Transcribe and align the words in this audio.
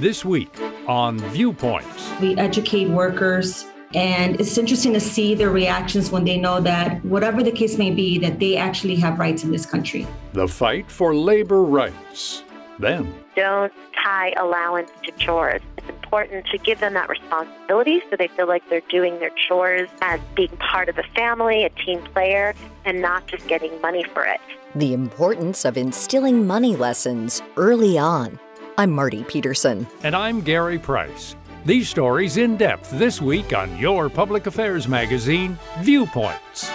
This 0.00 0.24
week 0.24 0.58
on 0.88 1.18
Viewpoints. 1.28 2.10
We 2.22 2.34
educate 2.38 2.88
workers 2.88 3.66
and 3.94 4.40
it's 4.40 4.56
interesting 4.56 4.94
to 4.94 5.00
see 5.00 5.34
their 5.34 5.50
reactions 5.50 6.10
when 6.10 6.24
they 6.24 6.38
know 6.38 6.58
that 6.58 7.04
whatever 7.04 7.42
the 7.42 7.52
case 7.52 7.76
may 7.76 7.90
be 7.90 8.16
that 8.20 8.40
they 8.40 8.56
actually 8.56 8.96
have 8.96 9.18
rights 9.18 9.44
in 9.44 9.50
this 9.52 9.66
country. 9.66 10.06
The 10.32 10.48
fight 10.48 10.90
for 10.90 11.14
labor 11.14 11.62
rights. 11.64 12.44
Then 12.78 13.12
don't 13.36 13.74
tie 14.02 14.32
allowance 14.38 14.90
to 15.02 15.12
chores. 15.18 15.60
It's 15.76 15.90
important 15.90 16.46
to 16.46 16.56
give 16.56 16.80
them 16.80 16.94
that 16.94 17.10
responsibility 17.10 18.02
so 18.08 18.16
they 18.16 18.28
feel 18.28 18.48
like 18.48 18.66
they're 18.70 18.80
doing 18.88 19.18
their 19.18 19.32
chores 19.48 19.90
as 20.00 20.18
being 20.34 20.56
part 20.56 20.88
of 20.88 20.96
the 20.96 21.04
family, 21.14 21.64
a 21.64 21.68
team 21.68 22.00
player, 22.14 22.54
and 22.86 23.02
not 23.02 23.26
just 23.26 23.46
getting 23.48 23.78
money 23.82 24.04
for 24.04 24.24
it. 24.24 24.40
The 24.74 24.94
importance 24.94 25.66
of 25.66 25.76
instilling 25.76 26.46
money 26.46 26.74
lessons 26.74 27.42
early 27.58 27.98
on. 27.98 28.38
I'm 28.80 28.92
Marty 28.92 29.24
Peterson. 29.24 29.86
And 30.04 30.16
I'm 30.16 30.40
Gary 30.40 30.78
Price. 30.78 31.36
These 31.66 31.90
stories 31.90 32.38
in 32.38 32.56
depth 32.56 32.90
this 32.92 33.20
week 33.20 33.52
on 33.52 33.76
your 33.76 34.08
public 34.08 34.46
affairs 34.46 34.88
magazine, 34.88 35.58
Viewpoints. 35.80 36.70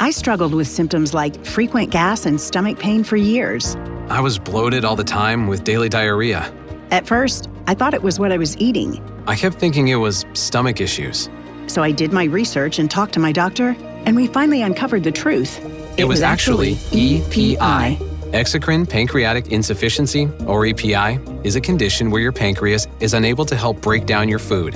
I 0.00 0.10
struggled 0.10 0.52
with 0.52 0.68
symptoms 0.68 1.14
like 1.14 1.42
frequent 1.46 1.92
gas 1.92 2.26
and 2.26 2.38
stomach 2.38 2.78
pain 2.78 3.04
for 3.04 3.16
years. 3.16 3.74
I 4.10 4.20
was 4.20 4.38
bloated 4.38 4.84
all 4.84 4.96
the 4.96 5.02
time 5.02 5.46
with 5.46 5.64
daily 5.64 5.88
diarrhea. 5.88 6.52
At 6.90 7.06
first, 7.06 7.48
I 7.66 7.72
thought 7.72 7.94
it 7.94 8.02
was 8.02 8.18
what 8.18 8.32
I 8.32 8.36
was 8.36 8.54
eating. 8.58 9.02
I 9.26 9.34
kept 9.34 9.56
thinking 9.56 9.88
it 9.88 9.94
was 9.94 10.26
stomach 10.34 10.82
issues. 10.82 11.30
So 11.68 11.82
I 11.82 11.90
did 11.90 12.12
my 12.12 12.24
research 12.24 12.78
and 12.78 12.90
talked 12.90 13.14
to 13.14 13.18
my 13.18 13.32
doctor, 13.32 13.74
and 14.04 14.14
we 14.14 14.26
finally 14.26 14.60
uncovered 14.60 15.04
the 15.04 15.12
truth. 15.12 15.58
It, 15.96 16.00
it 16.00 16.04
was, 16.06 16.16
was, 16.16 16.22
actually 16.22 16.72
EPI. 16.90 17.98
Exocrine 18.34 18.88
pancreatic 18.88 19.52
insufficiency, 19.52 20.28
or 20.44 20.66
EPI, 20.66 21.20
is 21.44 21.54
a 21.54 21.60
condition 21.60 22.10
where 22.10 22.20
your 22.20 22.32
pancreas 22.32 22.88
is 22.98 23.14
unable 23.14 23.44
to 23.44 23.54
help 23.54 23.80
break 23.80 24.04
down 24.04 24.28
your 24.28 24.40
food. 24.40 24.74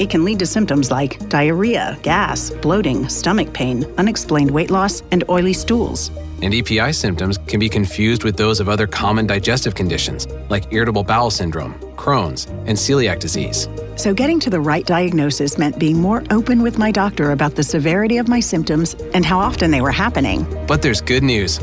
It 0.00 0.10
can 0.10 0.24
lead 0.24 0.40
to 0.40 0.46
symptoms 0.46 0.90
like 0.90 1.28
diarrhea, 1.28 1.96
gas, 2.02 2.50
bloating, 2.50 3.08
stomach 3.08 3.52
pain, 3.52 3.84
unexplained 3.96 4.50
weight 4.50 4.70
loss, 4.70 5.04
and 5.12 5.22
oily 5.28 5.52
stools. 5.52 6.10
And 6.42 6.52
EPI 6.52 6.92
symptoms 6.92 7.38
can 7.46 7.60
be 7.60 7.68
confused 7.68 8.24
with 8.24 8.36
those 8.36 8.58
of 8.58 8.68
other 8.68 8.88
common 8.88 9.28
digestive 9.28 9.76
conditions 9.76 10.26
like 10.50 10.72
irritable 10.72 11.04
bowel 11.04 11.30
syndrome, 11.30 11.74
Crohn's, 11.94 12.46
and 12.66 12.76
celiac 12.76 13.20
disease. 13.20 13.68
So, 13.96 14.14
getting 14.14 14.38
to 14.40 14.50
the 14.50 14.60
right 14.60 14.86
diagnosis 14.86 15.58
meant 15.58 15.78
being 15.78 16.00
more 16.00 16.22
open 16.30 16.62
with 16.62 16.78
my 16.78 16.90
doctor 16.90 17.32
about 17.32 17.54
the 17.54 17.62
severity 17.62 18.18
of 18.18 18.28
my 18.28 18.40
symptoms 18.40 18.94
and 19.14 19.24
how 19.24 19.38
often 19.38 19.70
they 19.70 19.80
were 19.80 19.90
happening. 19.90 20.46
But 20.66 20.82
there's 20.82 21.00
good 21.00 21.22
news 21.22 21.60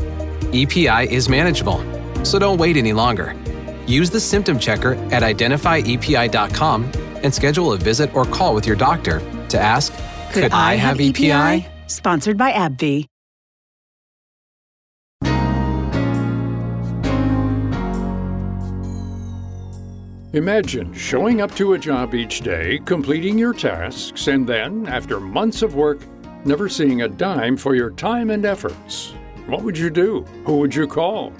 EPI 0.52 1.08
is 1.10 1.28
manageable, 1.28 1.82
so 2.24 2.38
don't 2.38 2.58
wait 2.58 2.76
any 2.76 2.92
longer. 2.92 3.34
Use 3.86 4.10
the 4.10 4.20
symptom 4.20 4.58
checker 4.58 4.94
at 5.12 5.22
identifyepi.com 5.22 6.90
and 7.22 7.34
schedule 7.34 7.72
a 7.72 7.78
visit 7.78 8.14
or 8.14 8.24
call 8.24 8.54
with 8.54 8.66
your 8.66 8.76
doctor 8.76 9.20
to 9.48 9.58
ask, 9.58 9.92
Could, 10.32 10.44
Could 10.44 10.52
I, 10.52 10.72
I, 10.72 10.74
have 10.74 11.00
EPI? 11.00 11.30
EPI? 11.30 11.66
Sponsored 11.86 12.36
by 12.36 12.52
AbbVie. 12.52 13.06
Imagine 20.34 20.92
showing 20.92 21.40
up 21.40 21.54
to 21.54 21.74
a 21.74 21.78
job 21.78 22.12
each 22.12 22.40
day, 22.40 22.80
completing 22.84 23.38
your 23.38 23.54
tasks, 23.54 24.26
and 24.26 24.44
then, 24.44 24.84
after 24.88 25.20
months 25.20 25.62
of 25.62 25.76
work, 25.76 26.00
never 26.44 26.68
seeing 26.68 27.02
a 27.02 27.08
dime 27.08 27.56
for 27.56 27.76
your 27.76 27.90
time 27.90 28.30
and 28.30 28.44
efforts. 28.44 29.14
What 29.46 29.62
would 29.62 29.78
you 29.78 29.90
do? 29.90 30.22
Who 30.44 30.58
would 30.58 30.74
you 30.74 30.88
call? 30.88 31.32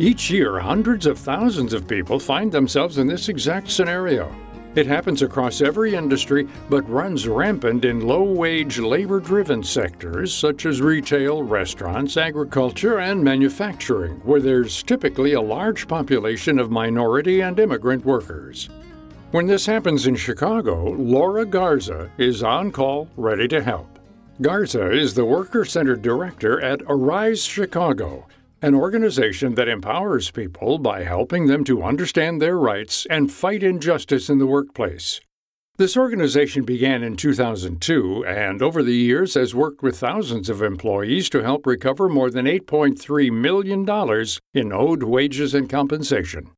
Each 0.00 0.32
year, 0.32 0.58
hundreds 0.58 1.06
of 1.06 1.16
thousands 1.16 1.72
of 1.72 1.86
people 1.86 2.18
find 2.18 2.50
themselves 2.50 2.98
in 2.98 3.06
this 3.06 3.28
exact 3.28 3.70
scenario. 3.70 4.34
It 4.74 4.88
happens 4.88 5.22
across 5.22 5.60
every 5.60 5.94
industry, 5.94 6.48
but 6.68 6.88
runs 6.90 7.28
rampant 7.28 7.84
in 7.84 8.00
low 8.00 8.24
wage, 8.24 8.80
labor 8.80 9.20
driven 9.20 9.62
sectors 9.62 10.34
such 10.34 10.66
as 10.66 10.82
retail, 10.82 11.44
restaurants, 11.44 12.16
agriculture, 12.16 12.98
and 12.98 13.22
manufacturing, 13.22 14.14
where 14.24 14.40
there's 14.40 14.82
typically 14.82 15.34
a 15.34 15.40
large 15.40 15.86
population 15.86 16.58
of 16.58 16.72
minority 16.72 17.40
and 17.40 17.60
immigrant 17.60 18.04
workers. 18.04 18.68
When 19.30 19.46
this 19.46 19.66
happens 19.66 20.08
in 20.08 20.16
Chicago, 20.16 20.90
Laura 20.90 21.46
Garza 21.46 22.10
is 22.18 22.42
on 22.42 22.72
call, 22.72 23.08
ready 23.16 23.46
to 23.48 23.62
help. 23.62 24.00
Garza 24.42 24.90
is 24.90 25.14
the 25.14 25.24
Worker 25.24 25.64
Centered 25.64 26.02
Director 26.02 26.60
at 26.60 26.82
Arise 26.88 27.44
Chicago 27.44 28.26
an 28.64 28.74
organization 28.74 29.56
that 29.56 29.68
empowers 29.68 30.30
people 30.30 30.78
by 30.78 31.02
helping 31.02 31.48
them 31.48 31.64
to 31.64 31.82
understand 31.82 32.40
their 32.40 32.56
rights 32.56 33.06
and 33.10 33.30
fight 33.30 33.62
injustice 33.62 34.30
in 34.30 34.38
the 34.38 34.46
workplace. 34.46 35.20
This 35.76 35.98
organization 35.98 36.64
began 36.64 37.02
in 37.02 37.14
2002 37.14 38.24
and 38.24 38.62
over 38.62 38.82
the 38.82 38.94
years 38.94 39.34
has 39.34 39.54
worked 39.54 39.82
with 39.82 39.98
thousands 39.98 40.48
of 40.48 40.62
employees 40.62 41.28
to 41.28 41.42
help 41.42 41.66
recover 41.66 42.08
more 42.08 42.30
than 42.30 42.46
$8.3 42.46 43.30
million 43.30 43.86
in 44.54 44.72
owed 44.72 45.02
wages 45.02 45.52
and 45.52 45.68
compensation. 45.68 46.50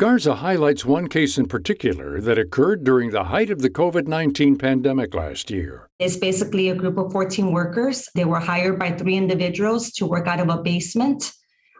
Garza 0.00 0.34
highlights 0.34 0.84
one 0.84 1.06
case 1.06 1.38
in 1.38 1.46
particular 1.46 2.20
that 2.20 2.36
occurred 2.36 2.82
during 2.82 3.12
the 3.12 3.22
height 3.22 3.48
of 3.48 3.62
the 3.62 3.70
COVID 3.70 4.08
19 4.08 4.58
pandemic 4.58 5.14
last 5.14 5.52
year. 5.52 5.88
It's 6.00 6.16
basically 6.16 6.68
a 6.68 6.74
group 6.74 6.98
of 6.98 7.12
14 7.12 7.52
workers. 7.52 8.08
They 8.16 8.24
were 8.24 8.40
hired 8.40 8.76
by 8.76 8.90
three 8.90 9.16
individuals 9.16 9.92
to 9.92 10.04
work 10.04 10.26
out 10.26 10.40
of 10.40 10.48
a 10.48 10.60
basement 10.60 11.30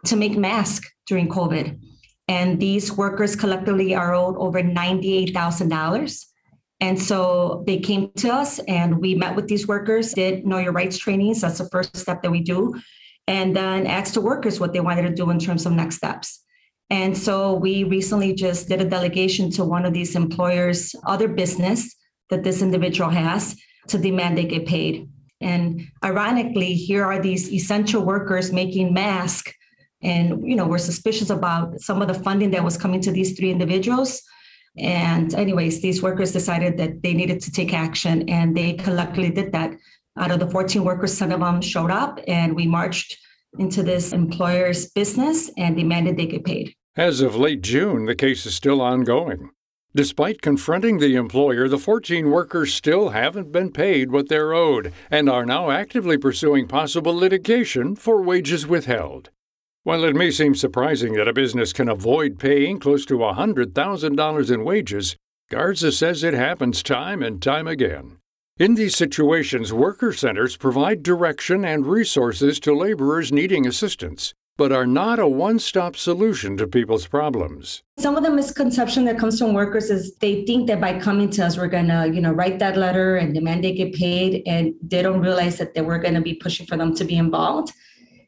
to 0.05 0.15
make 0.15 0.37
masks 0.37 0.89
during 1.07 1.27
COVID. 1.27 1.77
And 2.29 2.57
these 2.57 2.89
workers 2.89 3.35
collectively 3.35 3.93
are 3.93 4.13
owed 4.13 4.37
over 4.37 4.61
$98,000. 4.61 6.25
And 6.79 7.01
so 7.01 7.65
they 7.67 7.79
came 7.79 8.11
to 8.15 8.29
us 8.29 8.59
and 8.59 9.01
we 9.01 9.15
met 9.15 9.35
with 9.35 9.49
these 9.49 9.67
workers, 9.67 10.13
did 10.13 10.45
know 10.45 10.59
your 10.59 10.71
rights 10.71 10.97
trainings. 10.97 11.41
That's 11.41 11.57
the 11.57 11.67
first 11.67 11.97
step 11.97 12.21
that 12.21 12.31
we 12.31 12.39
do. 12.39 12.79
And 13.27 13.53
then 13.53 13.85
asked 13.85 14.13
the 14.13 14.21
workers 14.21 14.57
what 14.57 14.71
they 14.71 14.79
wanted 14.79 15.01
to 15.01 15.13
do 15.13 15.29
in 15.31 15.39
terms 15.39 15.65
of 15.65 15.73
next 15.73 15.97
steps. 15.97 16.44
And 16.89 17.17
so 17.17 17.53
we 17.53 17.83
recently 17.83 18.33
just 18.33 18.69
did 18.69 18.81
a 18.81 18.89
delegation 18.89 19.49
to 19.51 19.65
one 19.65 19.85
of 19.85 19.93
these 19.93 20.15
employers' 20.15 20.95
other 21.05 21.27
business 21.27 21.95
that 22.29 22.43
this 22.43 22.61
individual 22.61 23.09
has 23.09 23.55
to 23.87 23.97
demand 23.97 24.37
they 24.37 24.45
get 24.45 24.65
paid. 24.65 25.09
And 25.41 25.81
ironically, 26.03 26.73
here 26.73 27.03
are 27.05 27.21
these 27.21 27.51
essential 27.51 28.03
workers 28.03 28.51
making 28.51 28.93
masks. 28.93 29.51
And 30.01 30.47
you 30.47 30.55
know, 30.55 30.67
we're 30.67 30.77
suspicious 30.77 31.29
about 31.29 31.79
some 31.81 32.01
of 32.01 32.07
the 32.07 32.13
funding 32.13 32.51
that 32.51 32.63
was 32.63 32.77
coming 32.77 33.01
to 33.01 33.11
these 33.11 33.37
three 33.37 33.51
individuals. 33.51 34.21
And 34.77 35.33
anyways, 35.33 35.81
these 35.81 36.03
workers 36.03 36.31
decided 36.31 36.77
that 36.77 37.01
they 37.01 37.13
needed 37.13 37.41
to 37.41 37.51
take 37.51 37.73
action 37.73 38.29
and 38.29 38.55
they 38.55 38.73
collectively 38.73 39.29
did 39.29 39.51
that. 39.53 39.75
Out 40.17 40.31
of 40.31 40.39
the 40.39 40.49
14 40.49 40.83
workers, 40.83 41.17
some 41.17 41.31
of 41.31 41.41
them 41.41 41.61
showed 41.61 41.91
up 41.91 42.21
and 42.25 42.55
we 42.55 42.65
marched 42.65 43.17
into 43.59 43.83
this 43.83 44.13
employer's 44.13 44.89
business 44.91 45.49
and 45.57 45.75
demanded 45.75 46.17
they 46.17 46.25
get 46.25 46.45
paid. 46.45 46.73
As 46.95 47.21
of 47.21 47.35
late 47.35 47.61
June, 47.61 48.05
the 48.05 48.15
case 48.15 48.45
is 48.45 48.55
still 48.55 48.81
ongoing. 48.81 49.49
Despite 49.95 50.41
confronting 50.41 50.99
the 50.99 51.15
employer, 51.15 51.69
the 51.69 51.77
14 51.77 52.29
workers 52.29 52.73
still 52.73 53.09
haven't 53.09 53.51
been 53.51 53.71
paid 53.71 54.11
what 54.11 54.27
they're 54.27 54.53
owed 54.53 54.91
and 55.09 55.29
are 55.29 55.45
now 55.45 55.71
actively 55.71 56.17
pursuing 56.17 56.67
possible 56.67 57.15
litigation 57.15 57.95
for 57.95 58.21
wages 58.21 58.67
withheld. 58.67 59.29
While 59.83 60.03
it 60.03 60.15
may 60.15 60.31
seem 60.31 60.55
surprising 60.55 61.13
that 61.13 61.27
a 61.27 61.33
business 61.33 61.71
can 61.71 61.87
avoid 61.87 62.39
paying 62.39 62.79
close 62.79 63.05
to 63.05 63.19
$100,000 63.19 64.51
in 64.51 64.63
wages, 64.65 65.15
Garza 65.49 65.91
says 65.91 66.23
it 66.23 66.33
happens 66.33 66.81
time 66.81 67.21
and 67.21 67.41
time 67.41 67.67
again. 67.67 68.17
In 68.57 68.75
these 68.75 68.95
situations, 68.95 69.73
worker 69.73 70.13
centers 70.13 70.55
provide 70.55 71.03
direction 71.03 71.65
and 71.65 71.85
resources 71.85 72.57
to 72.61 72.73
laborers 72.73 73.29
needing 73.29 73.67
assistance, 73.67 74.33
but 74.55 74.71
are 74.71 74.87
not 74.87 75.19
a 75.19 75.27
one 75.27 75.59
stop 75.59 75.97
solution 75.97 76.55
to 76.55 76.65
people's 76.65 77.05
problems. 77.05 77.83
Some 77.99 78.15
of 78.15 78.23
the 78.23 78.29
misconception 78.29 79.03
that 79.05 79.19
comes 79.19 79.39
from 79.39 79.53
workers 79.53 79.89
is 79.89 80.15
they 80.21 80.45
think 80.45 80.67
that 80.67 80.79
by 80.79 80.97
coming 80.97 81.29
to 81.31 81.45
us, 81.45 81.57
we're 81.57 81.67
going 81.67 81.89
to, 81.89 82.09
you 82.13 82.21
know, 82.21 82.31
write 82.31 82.59
that 82.59 82.77
letter 82.77 83.17
and 83.17 83.33
demand 83.33 83.61
they 83.61 83.73
get 83.73 83.93
paid. 83.93 84.41
And 84.47 84.73
they 84.81 85.01
don't 85.01 85.19
realize 85.19 85.57
that, 85.57 85.73
that 85.73 85.85
we're 85.85 85.99
going 85.99 86.13
to 86.13 86.21
be 86.21 86.35
pushing 86.35 86.65
for 86.65 86.77
them 86.77 86.95
to 86.95 87.03
be 87.03 87.17
involved. 87.17 87.73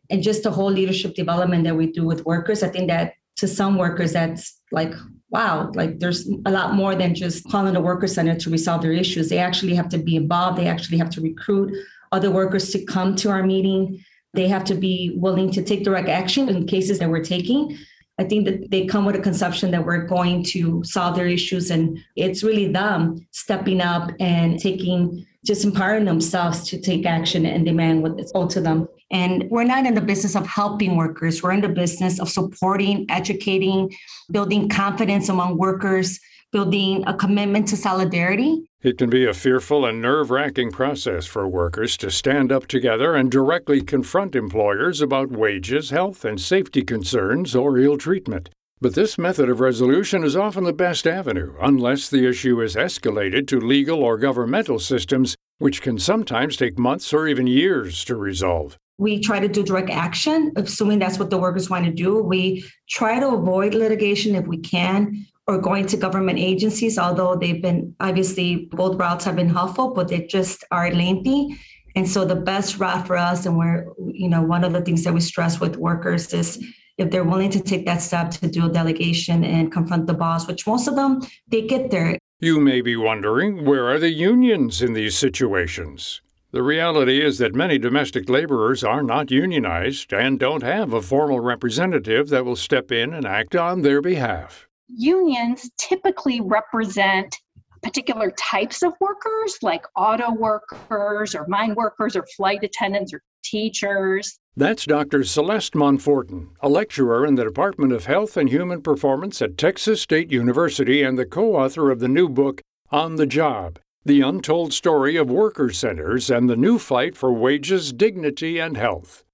And 0.10 0.22
just 0.22 0.44
the 0.44 0.52
whole 0.52 0.70
leadership 0.70 1.16
development 1.16 1.64
that 1.64 1.78
we 1.78 1.90
do 1.90 2.04
with 2.04 2.26
workers, 2.26 2.64
I 2.64 2.68
think 2.68 2.90
that 2.90 3.14
to 3.38 3.48
some 3.48 3.78
workers, 3.78 4.12
that's 4.12 4.60
like, 4.74 4.94
wow, 5.30 5.72
like 5.76 6.00
there's 6.00 6.28
a 6.46 6.52
lot 6.52 6.74
more 6.74 6.96
than 6.96 7.14
just 7.14 7.50
calling 7.50 7.74
the 7.74 7.82
worker 7.82 8.08
center 8.08 8.36
to 8.36 8.50
resolve 8.50 8.82
their 8.82 8.94
issues. 8.94 9.30
They 9.30 9.40
actually 9.40 9.76
have 9.76 9.90
to 9.90 9.98
be 9.98 10.16
involved. 10.16 10.58
They 10.58 10.68
actually 10.68 10.98
have 11.00 11.10
to 11.12 11.22
recruit 11.22 11.76
other 12.12 12.32
workers 12.32 12.72
to 12.72 12.86
come 12.86 13.16
to 13.18 13.30
our 13.30 13.44
meeting. 13.44 14.04
They 14.34 14.48
have 14.48 14.64
to 14.66 14.76
be 14.76 15.14
willing 15.16 15.52
to 15.52 15.64
take 15.64 15.84
direct 15.84 16.08
action 16.08 16.48
in 16.48 16.66
cases 16.66 17.00
that 17.00 17.10
we're 17.10 17.24
taking. 17.24 17.78
I 18.20 18.24
think 18.24 18.46
that 18.46 18.72
they 18.72 18.86
come 18.86 19.06
with 19.06 19.16
a 19.16 19.22
conception 19.22 19.70
that 19.72 19.86
we're 19.86 20.08
going 20.08 20.44
to 20.46 20.84
solve 20.84 21.16
their 21.16 21.28
issues, 21.28 21.70
and 21.70 22.00
it's 22.16 22.44
really 22.44 22.72
them 22.72 23.28
stepping 23.32 23.80
up 23.80 24.10
and 24.20 24.60
taking 24.60 25.26
just 25.46 25.64
empowering 25.64 26.06
themselves 26.06 26.68
to 26.70 26.80
take 26.80 27.06
action 27.06 27.46
and 27.46 27.64
demand 27.64 28.02
what 28.02 28.20
is 28.20 28.32
owed 28.34 28.50
to 28.52 28.62
them. 28.62 28.88
And 29.12 29.50
we're 29.50 29.64
not 29.64 29.86
in 29.86 29.94
the 29.94 30.02
business 30.02 30.36
of 30.36 30.46
helping 30.46 30.98
workers, 30.98 31.42
we're 31.42 31.54
in 31.54 31.62
the 31.62 31.70
business 31.70 32.20
of 32.20 32.30
supporting, 32.30 33.06
educating, 33.10 33.92
building 34.32 34.68
confidence 34.68 35.30
among 35.30 35.58
workers, 35.58 36.20
building 36.52 37.04
a 37.08 37.14
commitment 37.14 37.68
to 37.70 37.78
solidarity. 37.78 38.70
It 38.82 38.98
can 38.98 39.10
be 39.10 39.26
a 39.26 39.34
fearful 39.34 39.86
and 39.86 40.02
nerve 40.02 40.30
wracking 40.30 40.72
process 40.72 41.26
for 41.26 41.48
workers 41.48 41.98
to 41.98 42.12
stand 42.12 42.52
up 42.52 42.68
together 42.68 43.16
and 43.16 43.32
directly 43.32 43.82
confront 43.82 44.36
employers 44.36 45.02
about 45.02 45.32
wages, 45.32 45.90
health, 45.90 46.24
and 46.24 46.40
safety 46.40 46.84
concerns 46.84 47.56
or 47.56 47.78
ill 47.78 47.98
treatment. 47.98 48.50
But 48.80 48.94
this 48.94 49.18
method 49.18 49.50
of 49.50 49.60
resolution 49.60 50.24
is 50.24 50.36
often 50.36 50.64
the 50.64 50.74
best 50.74 51.08
avenue 51.08 51.56
unless 51.60 52.10
the 52.10 52.28
issue 52.28 52.62
is 52.62 52.76
escalated 52.76 53.48
to 53.48 53.60
legal 53.60 54.04
or 54.04 54.18
governmental 54.18 54.78
systems, 54.78 55.36
which 55.58 55.82
can 55.82 55.98
sometimes 55.98 56.56
take 56.56 56.78
months 56.78 57.12
or 57.12 57.28
even 57.28 57.48
years 57.48 58.06
to 58.06 58.16
resolve. 58.16 58.78
We 58.98 59.20
try 59.20 59.40
to 59.40 59.48
do 59.48 59.64
direct 59.64 59.90
action, 59.90 60.52
assuming 60.56 61.00
that's 61.00 61.20
what 61.20 61.30
the 61.30 61.38
workers 61.38 61.70
want 61.70 61.86
to 61.86 61.92
do. 61.92 62.22
We 62.22 62.66
try 62.90 63.20
to 63.20 63.28
avoid 63.30 63.74
litigation 63.74 64.36
if 64.36 64.48
we 64.48 64.58
can 64.58 65.26
or 65.48 65.58
going 65.60 65.86
to 65.88 65.98
government 65.98 66.40
agencies, 66.40 66.98
although 66.98 67.36
they've 67.36 67.62
been 67.62 67.96
obviously 68.00 68.68
both 68.72 68.98
routes 68.98 69.24
have 69.26 69.36
been 69.36 69.50
helpful, 69.50 69.94
but 69.94 70.10
they 70.10 70.28
just 70.28 70.64
are 70.72 70.92
lengthy. 70.92 71.58
And 71.96 72.08
so 72.08 72.26
the 72.26 72.36
best 72.36 72.80
route 72.80 73.08
for 73.08 73.18
us, 73.18 73.46
and 73.46 73.58
we're, 73.58 73.86
you 74.12 74.30
know, 74.30 74.42
one 74.42 74.64
of 74.64 74.74
the 74.74 74.82
things 74.82 75.04
that 75.04 75.14
we 75.14 75.22
stress 75.22 75.60
with 75.60 75.78
workers 75.78 76.34
is 76.34 76.64
if 76.98 77.12
they're 77.12 77.24
willing 77.24 77.50
to 77.52 77.62
take 77.62 77.86
that 77.86 78.02
step 78.02 78.32
to 78.32 78.48
do 78.48 78.66
a 78.66 78.70
delegation 78.70 79.44
and 79.44 79.72
confront 79.72 80.08
the 80.08 80.14
boss, 80.14 80.48
which 80.48 80.68
most 80.68 80.88
of 80.88 80.96
them, 80.96 81.22
they 81.48 81.62
get 81.62 81.92
there. 81.92 82.18
You 82.40 82.60
may 82.60 82.82
be 82.82 82.96
wondering 82.96 83.66
where 83.66 83.88
are 83.88 84.00
the 84.00 84.12
unions 84.12 84.82
in 84.82 84.94
these 84.94 85.18
situations? 85.18 86.22
The 86.52 86.64
reality 86.64 87.22
is 87.22 87.40
that 87.40 87.54
many 87.54 87.78
domestic 87.78 88.30
laborers 88.30 88.82
are 88.82 89.04
not 89.04 89.32
unionized 89.32 90.14
and 90.14 90.40
don't 90.40 90.64
have 90.64 90.94
a 90.94 91.02
formal 91.02 91.42
representative 91.42 92.30
that 92.30 92.46
will 92.46 92.56
step 92.56 92.90
in 92.90 93.14
and 93.14 93.26
act 93.26 93.54
on 93.54 93.82
their 93.82 94.02
behalf. 94.02 94.66
Unions 94.88 95.70
typically 95.78 96.40
represent 96.40 97.36
particular 97.84 98.32
types 98.40 98.82
of 98.82 98.94
workers 99.02 99.58
like 99.62 99.84
auto 99.98 100.34
workers 100.34 101.36
or 101.36 101.46
mine 101.50 101.76
workers 101.76 102.16
or 102.16 102.26
flight 102.38 102.64
attendants 102.64 103.14
or 103.14 103.22
teachers. 103.44 104.40
That's 104.56 104.86
Dr. 104.86 105.26
Celeste 105.26 105.74
Monforton, 105.74 106.52
a 106.62 106.70
lecturer 106.70 107.26
in 107.26 107.36
the 107.36 107.44
Department 107.44 107.92
of 107.92 108.06
Health 108.06 108.38
and 108.38 108.48
Human 108.48 108.82
Performance 108.82 109.42
at 109.42 109.58
Texas 109.58 110.02
State 110.02 110.32
University 110.32 111.04
and 111.04 111.18
the 111.18 111.26
co 111.26 111.58
author 111.58 111.92
of 111.92 112.00
the 112.00 112.08
new 112.08 112.30
book, 112.30 112.62
On 112.90 113.18
the 113.18 113.28
Job 113.28 113.80
The 114.08 114.22
Untold 114.22 114.72
Story 114.72 115.18
of 115.18 115.30
Worker 115.30 115.70
Centers 115.70 116.30
and 116.30 116.50
the 116.50 116.56
New 116.56 116.80
Fight 116.80 117.18
for 117.18 117.34
Wages, 117.34 117.92
Dignity, 117.92 118.58
and 118.58 118.78
Health. 118.78 119.26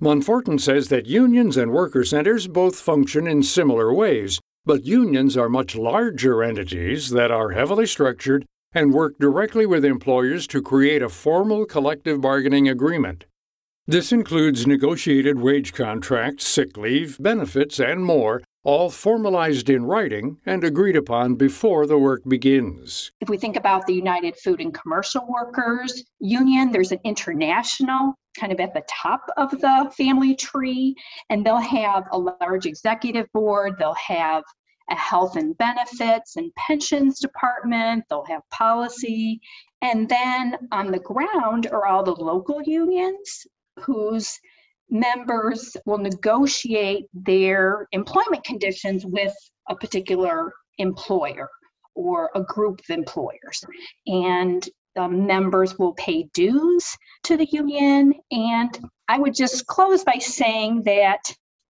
Monforton 0.00 0.58
says 0.58 0.88
that 0.88 1.04
unions 1.04 1.58
and 1.58 1.70
worker 1.70 2.06
centers 2.06 2.48
both 2.48 2.80
function 2.80 3.26
in 3.26 3.42
similar 3.42 3.92
ways, 3.92 4.40
but 4.64 4.86
unions 4.86 5.36
are 5.36 5.50
much 5.50 5.76
larger 5.76 6.42
entities 6.42 7.10
that 7.10 7.30
are 7.30 7.50
heavily 7.50 7.84
structured 7.84 8.46
and 8.72 8.94
work 8.94 9.18
directly 9.20 9.66
with 9.66 9.84
employers 9.84 10.46
to 10.46 10.62
create 10.62 11.02
a 11.02 11.10
formal 11.10 11.66
collective 11.66 12.22
bargaining 12.22 12.66
agreement. 12.66 13.26
This 13.86 14.10
includes 14.10 14.66
negotiated 14.66 15.38
wage 15.38 15.74
contracts, 15.74 16.48
sick 16.48 16.78
leave, 16.78 17.18
benefits, 17.20 17.78
and 17.78 18.02
more, 18.02 18.42
all 18.64 18.90
formalized 18.90 19.68
in 19.68 19.84
writing 19.84 20.38
and 20.46 20.64
agreed 20.64 20.96
upon 20.96 21.34
before 21.36 21.86
the 21.86 21.98
work 21.98 22.22
begins. 22.26 23.12
If 23.20 23.28
we 23.28 23.36
think 23.36 23.56
about 23.56 23.86
the 23.86 23.94
United 23.94 24.36
Food 24.36 24.60
and 24.60 24.74
Commercial 24.74 25.26
Workers 25.28 26.04
Union, 26.18 26.72
there's 26.72 26.92
an 26.92 27.00
international 27.04 28.14
kind 28.38 28.52
of 28.52 28.58
at 28.58 28.74
the 28.74 28.82
top 28.90 29.26
of 29.36 29.50
the 29.52 29.92
family 29.96 30.34
tree, 30.34 30.96
and 31.30 31.46
they'll 31.46 31.56
have 31.58 32.04
a 32.10 32.18
large 32.18 32.66
executive 32.66 33.26
board, 33.32 33.74
they'll 33.78 33.94
have 33.94 34.42
a 34.90 34.96
health 34.96 35.36
and 35.36 35.56
benefits 35.56 36.36
and 36.36 36.52
pensions 36.56 37.20
department, 37.20 38.04
they'll 38.10 38.24
have 38.26 38.42
policy. 38.50 39.40
And 39.82 40.08
then 40.08 40.56
on 40.72 40.90
the 40.90 40.98
ground 40.98 41.68
are 41.68 41.86
all 41.86 42.02
the 42.02 42.12
local 42.12 42.62
unions 42.62 43.46
whose 43.80 44.38
members 44.90 45.76
will 45.86 45.98
negotiate 45.98 47.06
their 47.12 47.88
employment 47.92 48.44
conditions 48.44 49.04
with 49.04 49.34
a 49.68 49.76
particular 49.76 50.52
employer 50.78 51.48
or 51.94 52.30
a 52.34 52.42
group 52.42 52.80
of 52.80 52.96
employers. 52.96 53.64
And 54.06 54.68
the 54.94 55.08
members 55.08 55.78
will 55.78 55.94
pay 55.94 56.28
dues 56.34 56.96
to 57.24 57.36
the 57.36 57.46
union. 57.46 58.14
And 58.30 58.78
I 59.08 59.18
would 59.18 59.34
just 59.34 59.66
close 59.66 60.04
by 60.04 60.18
saying 60.18 60.82
that 60.84 61.20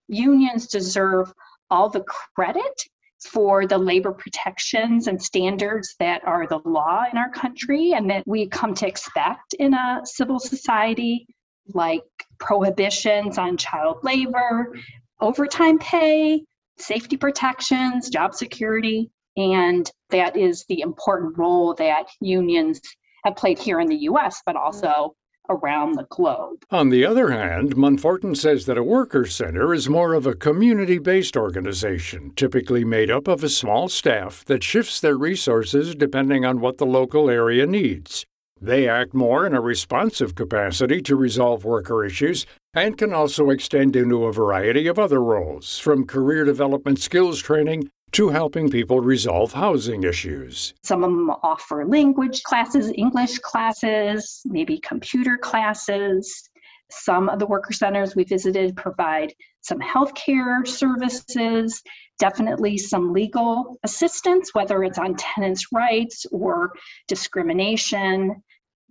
unions 0.08 0.66
deserve 0.66 1.32
all 1.70 1.88
the 1.88 2.04
credit 2.34 2.82
for 3.24 3.66
the 3.66 3.78
labor 3.78 4.12
protections 4.12 5.06
and 5.06 5.22
standards 5.22 5.94
that 5.98 6.22
are 6.26 6.46
the 6.46 6.60
law 6.66 7.04
in 7.10 7.16
our 7.16 7.30
country 7.30 7.92
and 7.92 8.10
that 8.10 8.22
we 8.26 8.46
come 8.46 8.74
to 8.74 8.86
expect 8.86 9.54
in 9.54 9.72
a 9.72 10.00
civil 10.04 10.38
society 10.38 11.26
like 11.72 12.02
prohibitions 12.38 13.38
on 13.38 13.56
child 13.56 13.98
labor, 14.02 14.72
overtime 15.20 15.78
pay, 15.78 16.42
safety 16.78 17.16
protections, 17.16 18.08
job 18.10 18.34
security. 18.34 19.10
And 19.36 19.90
that 20.10 20.36
is 20.36 20.64
the 20.68 20.80
important 20.80 21.36
role 21.38 21.74
that 21.74 22.06
unions 22.20 22.80
have 23.24 23.36
played 23.36 23.58
here 23.58 23.80
in 23.80 23.88
the 23.88 23.96
US, 23.96 24.42
but 24.44 24.56
also 24.56 25.14
around 25.48 25.92
the 25.92 26.06
globe. 26.08 26.64
On 26.70 26.88
the 26.88 27.04
other 27.04 27.30
hand, 27.30 27.76
Monforton 27.76 28.36
says 28.36 28.66
that 28.66 28.78
a 28.78 28.82
worker 28.82 29.26
center 29.26 29.74
is 29.74 29.88
more 29.88 30.14
of 30.14 30.26
a 30.26 30.34
community 30.34 30.98
based 30.98 31.36
organization, 31.36 32.32
typically 32.34 32.84
made 32.84 33.10
up 33.10 33.28
of 33.28 33.44
a 33.44 33.48
small 33.48 33.88
staff 33.88 34.44
that 34.46 34.62
shifts 34.62 35.00
their 35.00 35.16
resources 35.16 35.94
depending 35.94 36.44
on 36.44 36.60
what 36.60 36.78
the 36.78 36.86
local 36.86 37.28
area 37.28 37.66
needs. 37.66 38.24
They 38.64 38.88
act 38.88 39.12
more 39.12 39.44
in 39.44 39.52
a 39.52 39.60
responsive 39.60 40.34
capacity 40.34 41.02
to 41.02 41.16
resolve 41.16 41.66
worker 41.66 42.02
issues 42.02 42.46
and 42.72 42.96
can 42.96 43.12
also 43.12 43.50
extend 43.50 43.94
into 43.94 44.24
a 44.24 44.32
variety 44.32 44.86
of 44.86 44.98
other 44.98 45.22
roles, 45.22 45.78
from 45.78 46.06
career 46.06 46.46
development 46.46 46.98
skills 46.98 47.42
training 47.42 47.90
to 48.12 48.30
helping 48.30 48.70
people 48.70 49.00
resolve 49.00 49.52
housing 49.52 50.04
issues. 50.04 50.72
Some 50.82 51.04
of 51.04 51.10
them 51.10 51.28
offer 51.42 51.84
language 51.84 52.42
classes, 52.44 52.90
English 52.96 53.38
classes, 53.40 54.40
maybe 54.46 54.78
computer 54.78 55.36
classes. 55.36 56.48
Some 56.90 57.28
of 57.28 57.40
the 57.40 57.46
worker 57.46 57.74
centers 57.74 58.16
we 58.16 58.24
visited 58.24 58.76
provide 58.76 59.34
some 59.64 59.78
healthcare 59.78 60.66
services, 60.66 61.82
definitely 62.18 62.76
some 62.76 63.12
legal 63.12 63.78
assistance, 63.82 64.50
whether 64.52 64.84
it's 64.84 64.98
on 64.98 65.16
tenants' 65.16 65.72
rights 65.72 66.26
or 66.30 66.72
discrimination. 67.08 68.42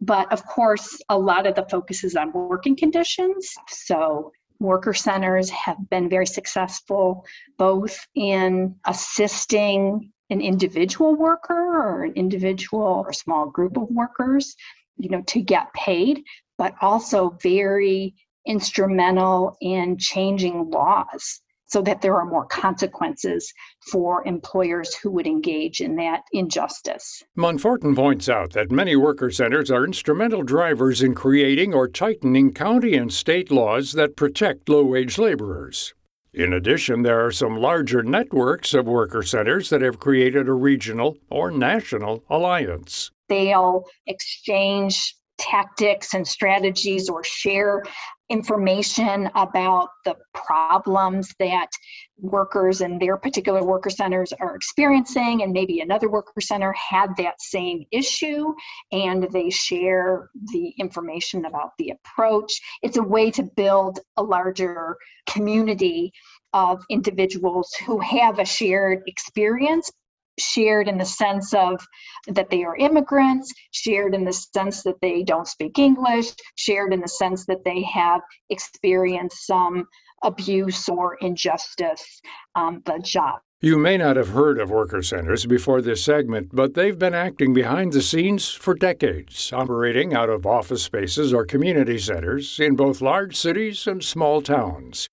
But 0.01 0.32
of 0.34 0.46
course, 0.46 1.00
a 1.10 1.18
lot 1.18 1.46
of 1.46 1.56
the 1.56 1.65
focus 1.70 2.03
is 2.03 2.15
on 2.15 2.34
working 2.34 2.75
conditions. 2.75 3.53
So 3.70 4.32
worker 4.60 4.94
centers 4.94 5.50
have 5.51 5.77
been 5.89 6.10
very 6.10 6.25
successful 6.25 7.25
both 7.58 8.00
in 8.15 8.75
assisting 8.86 10.12
an 10.30 10.42
individual 10.42 11.15
worker 11.15 11.53
or 11.53 12.03
an 12.03 12.13
individual 12.13 13.03
or 13.06 13.13
small 13.13 13.50
group 13.50 13.77
of 13.77 13.89
workers 13.89 14.56
you 14.98 15.10
know 15.10 15.22
to 15.24 15.42
get 15.42 15.74
paid 15.74 16.24
but 16.58 16.74
also 16.82 17.38
very 17.42 18.15
instrumental 18.46 19.58
in 19.62 19.98
changing 19.98 20.70
laws 20.70 21.42
so 21.74 21.82
that 21.82 22.02
there 22.02 22.16
are 22.16 22.26
more 22.26 22.46
consequences 22.46 23.52
for 23.92 24.24
employers 24.28 24.94
who 24.96 25.10
would 25.10 25.26
engage 25.26 25.82
in 25.82 25.96
that 25.96 26.22
injustice. 26.32 27.24
Monforton 27.36 27.96
points 27.96 28.30
out 28.30 28.54
that 28.54 28.72
many 28.72 28.96
worker 28.96 29.32
centers 29.32 29.72
are 29.72 29.84
instrumental 29.84 30.44
drivers 30.44 31.02
in 31.02 31.16
creating 31.16 31.74
or 31.74 31.88
tightening 31.88 32.54
county 32.54 32.94
and 32.94 33.12
state 33.12 33.50
laws 33.50 33.94
that 33.94 34.16
protect 34.16 34.70
low 34.70 34.84
wage 34.84 35.18
laborers. 35.18 35.96
In 36.32 36.54
addition, 36.54 37.02
there 37.02 37.26
are 37.26 37.32
some 37.32 37.58
larger 37.58 38.04
networks 38.04 38.76
of 38.76 38.86
worker 38.86 39.24
centers 39.24 39.70
that 39.70 39.82
have 39.82 40.00
created 40.00 40.48
a 40.48 40.54
regional 40.54 41.18
or 41.32 41.50
national 41.50 42.24
alliance. 42.30 43.10
They'll 43.30 43.86
exchange 44.06 45.16
tactics 45.38 46.13
and 46.13 46.28
strategies 46.28 47.10
or 47.10 47.24
share 47.24 47.84
information 48.30 49.30
about 49.36 49.90
the 50.06 50.16
problems 50.34 51.34
that 51.40 51.70
workers 52.18 52.82
and 52.82 53.02
their 53.02 53.18
particular 53.18 53.63
worker 53.63 53.90
centers 53.90 54.34
are 54.40 54.56
experiencing 54.56 55.44
and 55.44 55.52
maybe 55.52 55.82
another 55.82 56.10
worker 56.10 56.40
center 56.40 56.74
had 56.74 57.10
that 57.18 57.36
same 57.40 57.84
issue 57.92 58.54
and 58.92 59.28
they 59.32 59.50
share 59.50 60.30
the 60.52 60.70
information 60.80 61.46
about 61.46 61.72
the 61.78 61.92
approach. 61.92 62.60
It's 62.82 62.98
a 62.98 63.04
way 63.04 63.30
to 63.32 63.44
build 63.44 64.00
a 64.18 64.24
larger 64.24 64.96
community 65.28 66.12
of 66.54 66.84
individuals 66.90 67.74
who 67.86 68.00
have 68.00 68.40
a 68.40 68.46
shared 68.46 69.02
experience 69.08 69.92
shared 70.40 70.88
in 70.88 70.98
the 70.98 71.06
sense 71.06 71.54
of 71.54 71.86
that 72.28 72.50
they 72.50 72.63
are 72.63 72.75
immigrants, 72.78 73.54
shared 73.72 74.16
in 74.16 74.24
the 74.24 74.34
sense 74.34 74.84
that 74.84 75.00
they 75.02 75.24
don't 75.24 75.48
speak 75.48 75.78
English, 75.78 76.32
shared 76.56 76.94
in 76.94 77.02
the 77.02 77.08
sense 77.08 77.46
that 77.46 77.63
they 77.63 77.84
have 77.84 78.22
experienced 78.50 79.46
some 79.46 79.86
abuse 80.24 80.88
or 80.90 81.16
injustice 81.22 82.22
on 82.56 82.82
the 82.86 83.00
job. 83.04 83.40
You 83.62 83.78
may 83.78 83.96
not 83.96 84.18
have 84.18 84.30
heard 84.30 84.60
of 84.60 84.72
worker 84.72 85.02
centers 85.02 85.46
before 85.46 85.82
this 85.82 86.04
segment, 86.04 86.50
but 86.54 86.74
they've 86.74 87.00
been 87.00 87.13
acting 87.13 87.54
behind 87.54 87.94
the 87.94 88.02
scenes 88.02 88.50
for 88.50 88.74
decades, 88.74 89.54
operating 89.54 90.13
out 90.13 90.30
of 90.30 90.46
office 90.46 90.84
spaces 90.84 91.34
or 91.34 91.46
community 91.46 91.98
centers 91.98 92.60
in 92.60 92.75
both 92.75 93.00
large 93.00 93.38
cities 93.38 93.88
and 93.88 94.04
small 94.04 94.42
towns. 94.42 95.08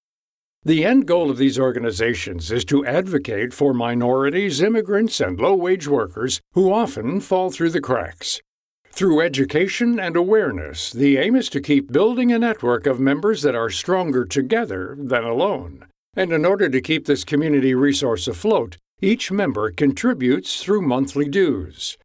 The 0.63 0.85
end 0.85 1.07
goal 1.07 1.31
of 1.31 1.39
these 1.39 1.59
organizations 1.59 2.53
is 2.53 2.67
to 2.67 2.85
advocate 2.85 3.55
for 3.55 3.73
minorities, 3.73 4.61
immigrants, 4.61 5.19
and 5.19 5.41
low 5.41 5.55
wage 5.55 5.89
workers 5.89 6.43
who 6.53 6.71
often 6.71 7.21
fall 7.21 7.51
through 7.51 7.71
the 7.71 7.81
cracks. 7.81 8.43
Through 8.91 9.23
education 9.23 9.99
and 9.99 10.17
awareness, 10.17 10.93
the 10.93 11.17
aim 11.17 11.35
is 11.35 11.49
to 11.51 11.63
keep 11.63 11.91
building 11.91 12.31
a 12.31 12.39
network 12.39 12.87
of 12.87 13.01
members 13.01 13.41
that 13.41 13.55
are 13.55 13.71
stronger 13.71 14.27
together 14.27 14.97
than 14.99 15.25
alone. 15.25 15.87
And 16.15 16.31
in 16.31 16.45
order 16.45 16.69
to 16.69 16.81
keep 16.83 17.07
this 17.07 17.25
community 17.25 17.75
resource 17.75 18.29
afloat, 18.29 18.77
each 19.01 19.33
member 19.33 19.71
contributes 19.71 20.63
through 20.63 20.83
monthly 20.83 21.29
dues. 21.29 21.97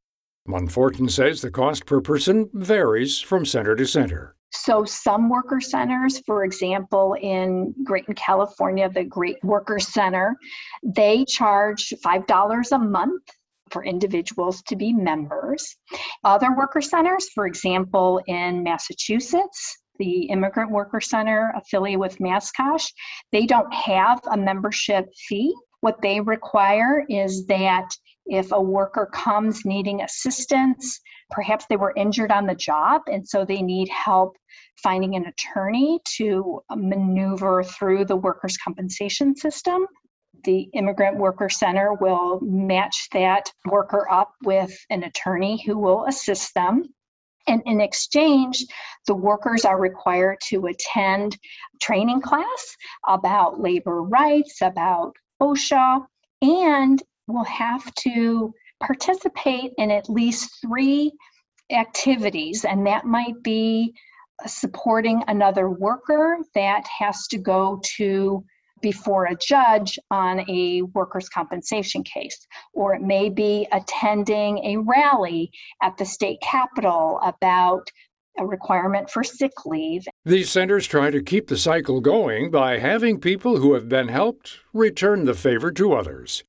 Monforton 0.48 1.10
says 1.10 1.42
the 1.42 1.52
cost 1.52 1.86
per 1.86 2.00
person 2.00 2.50
varies 2.54 3.20
from 3.20 3.46
center 3.46 3.76
to 3.76 3.86
center. 3.86 4.35
So, 4.56 4.86
some 4.86 5.30
worker 5.30 5.60
centers, 5.60 6.20
for 6.26 6.44
example, 6.44 7.16
in 7.22 7.74
Graton, 7.84 8.16
California, 8.16 8.90
the 8.90 9.04
Great 9.04 9.38
Worker 9.44 9.80
Center, 9.80 10.36
they 10.84 11.26
charge 11.26 11.94
$5 12.04 12.72
a 12.72 12.80
month 12.80 13.24
for 13.72 13.84
individuals 13.84 14.62
to 14.64 14.76
be 14.76 14.94
members. 14.94 15.76
Other 16.24 16.56
worker 16.56 16.82
centers, 16.82 17.30
for 17.30 17.48
example, 17.48 18.22
in 18.28 18.64
Massachusetts, 18.64 19.78
the 20.00 20.24
Immigrant 20.24 20.72
Worker 20.72 21.02
Center 21.02 21.54
affiliated 21.56 22.00
with 22.00 22.18
MassCOSH, 22.20 22.92
they 23.32 23.46
don't 23.46 23.74
have 23.74 24.22
a 24.32 24.38
membership 24.38 25.06
fee. 25.28 25.54
What 25.82 26.02
they 26.02 26.20
require 26.22 27.06
is 27.10 27.46
that 27.48 27.88
if 28.26 28.52
a 28.52 28.62
worker 28.62 29.08
comes 29.12 29.66
needing 29.66 30.02
assistance, 30.02 31.00
perhaps 31.30 31.66
they 31.70 31.76
were 31.76 31.94
injured 31.96 32.32
on 32.32 32.48
the 32.48 32.56
job 32.56 33.04
and 33.08 33.28
so 33.28 33.46
they 33.46 33.62
need 33.62 33.90
help 33.90 34.36
finding 34.82 35.16
an 35.16 35.26
attorney 35.26 36.00
to 36.18 36.62
maneuver 36.76 37.64
through 37.64 38.06
the 38.06 38.16
workers' 38.16 38.58
compensation 38.58 39.36
system. 39.36 39.86
The 40.44 40.70
Immigrant 40.74 41.18
Worker 41.18 41.50
Center 41.50 41.94
will 41.94 42.40
match 42.42 43.08
that 43.14 43.52
worker 43.66 44.08
up 44.12 44.32
with 44.44 44.76
an 44.90 45.04
attorney 45.04 45.64
who 45.66 45.78
will 45.78 46.06
assist 46.06 46.54
them. 46.54 46.84
And 47.48 47.62
in 47.66 47.80
exchange, 47.80 48.66
the 49.08 49.16
workers 49.16 49.66
are 49.66 49.80
required 49.80 50.38
to 50.50 50.66
attend 50.66 51.38
training 51.82 52.22
class 52.22 52.76
about 53.08 53.60
labor 53.60 54.02
rights, 54.02 54.62
about 54.62 55.16
OSHA, 55.42 56.06
and 56.42 57.02
will 57.28 57.46
have 57.46 57.94
to 57.96 58.54
participate 58.80 59.72
in 59.78 59.92
at 59.92 60.10
least 60.10 60.50
three 60.62 61.12
activities, 61.72 62.66
and 62.66 62.86
that 62.86 63.06
might 63.06 63.42
be 63.44 63.94
supporting 64.46 65.24
another 65.28 65.70
worker 65.70 66.38
that 66.54 66.86
has 66.88 67.28
to 67.28 67.38
go 67.38 67.80
to 67.98 68.44
before 68.82 69.26
a 69.26 69.36
judge 69.36 69.98
on 70.12 70.48
a 70.50 70.82
workers' 70.94 71.30
compensation 71.30 72.04
case, 72.04 72.46
or 72.74 72.94
it 72.94 73.02
may 73.02 73.30
be 73.30 73.68
attending 73.72 74.60
a 74.60 74.78
rally 74.78 75.50
at 75.82 75.98
the 75.98 76.06
state 76.06 76.40
capitol 76.42 77.20
about 77.24 77.90
a 78.38 78.46
requirement 78.46 79.10
for 79.10 79.24
sick 79.24 79.66
leave. 79.66 80.06
These 80.26 80.52
centers 80.52 80.86
try 80.88 81.10
to 81.10 81.24
keep 81.24 81.48
the 81.48 81.58
cycle 81.58 82.02
going 82.02 82.52
by 82.52 82.80
having 82.80 83.22
people 83.22 83.58
who 83.58 83.74
have 83.74 83.88
been 83.88 84.10
helped 84.10 84.60
return 84.74 85.24
the 85.24 85.34
favor 85.34 85.72
to 85.72 85.94
others. 85.94 86.44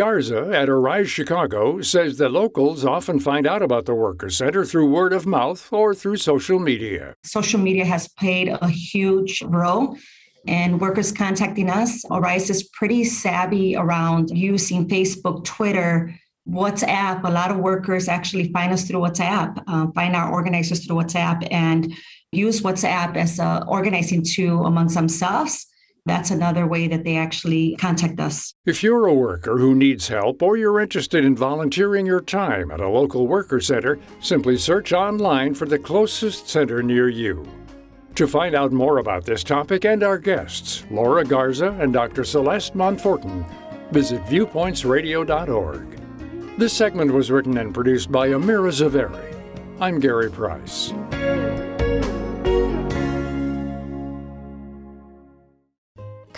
Garza 0.00 0.50
at 0.54 0.70
Arise 0.70 1.10
Chicago 1.10 1.82
says 1.82 2.16
that 2.16 2.30
locals 2.30 2.86
often 2.86 3.20
find 3.20 3.46
out 3.46 3.60
about 3.60 3.84
the 3.84 3.94
Worker 3.94 4.30
Center 4.30 4.64
through 4.64 4.88
word 4.88 5.12
of 5.12 5.26
mouth 5.26 5.70
or 5.70 5.94
through 5.94 6.16
social 6.16 6.58
media. 6.58 7.12
Social 7.22 7.60
media 7.60 7.84
has 7.84 8.08
played 8.08 8.48
a 8.48 8.66
huge 8.66 9.42
role 9.42 9.98
and 10.46 10.80
workers 10.80 11.12
contacting 11.12 11.68
us. 11.68 12.02
Arise 12.10 12.48
is 12.48 12.62
pretty 12.62 13.04
savvy 13.04 13.76
around 13.76 14.30
using 14.30 14.88
Facebook, 14.88 15.44
Twitter, 15.44 16.14
WhatsApp. 16.48 17.22
A 17.22 17.30
lot 17.30 17.50
of 17.50 17.58
workers 17.58 18.08
actually 18.08 18.50
find 18.54 18.72
us 18.72 18.88
through 18.88 19.00
WhatsApp, 19.00 19.62
uh, 19.66 19.88
find 19.94 20.16
our 20.16 20.32
organizers 20.32 20.86
through 20.86 20.96
WhatsApp, 20.96 21.46
and 21.50 21.92
use 22.32 22.62
WhatsApp 22.62 23.16
as 23.16 23.38
a 23.38 23.66
organizing 23.68 24.22
tool 24.24 24.64
amongst 24.64 24.94
themselves 24.94 25.66
that's 26.06 26.30
another 26.30 26.66
way 26.66 26.88
that 26.88 27.04
they 27.04 27.16
actually 27.16 27.76
contact 27.76 28.20
us. 28.20 28.54
If 28.66 28.82
you're 28.82 29.06
a 29.06 29.14
worker 29.14 29.58
who 29.58 29.74
needs 29.74 30.08
help 30.08 30.42
or 30.42 30.56
you're 30.56 30.80
interested 30.80 31.24
in 31.24 31.36
volunteering 31.36 32.06
your 32.06 32.20
time 32.20 32.70
at 32.70 32.80
a 32.80 32.88
local 32.88 33.26
worker 33.26 33.60
center, 33.60 33.98
simply 34.20 34.56
search 34.56 34.92
online 34.92 35.54
for 35.54 35.66
the 35.66 35.78
closest 35.78 36.48
center 36.48 36.82
near 36.82 37.08
you. 37.08 37.46
To 38.16 38.26
find 38.26 38.54
out 38.54 38.72
more 38.72 38.98
about 38.98 39.24
this 39.24 39.44
topic 39.44 39.84
and 39.84 40.02
our 40.02 40.18
guests, 40.18 40.84
Laura 40.90 41.24
Garza 41.24 41.76
and 41.80 41.92
Dr. 41.92 42.24
Celeste 42.24 42.74
Monforton, 42.74 43.48
visit 43.92 44.22
viewpointsradio.org. 44.24 46.58
This 46.58 46.72
segment 46.72 47.12
was 47.12 47.30
written 47.30 47.56
and 47.58 47.72
produced 47.72 48.12
by 48.12 48.28
Amira 48.28 48.70
Zaveri. 48.70 49.36
I'm 49.80 50.00
Gary 50.00 50.30
Price. 50.30 50.92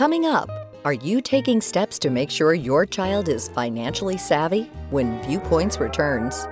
Coming 0.02 0.26
up, 0.26 0.50
are 0.84 0.94
you 0.94 1.20
taking 1.20 1.60
steps 1.60 1.96
to 2.00 2.10
make 2.10 2.28
sure 2.28 2.54
your 2.54 2.84
child 2.84 3.28
is 3.28 3.46
financially 3.46 4.18
savvy 4.18 4.64
when 4.90 5.22
Viewpoints 5.22 5.78
returns? 5.78 6.48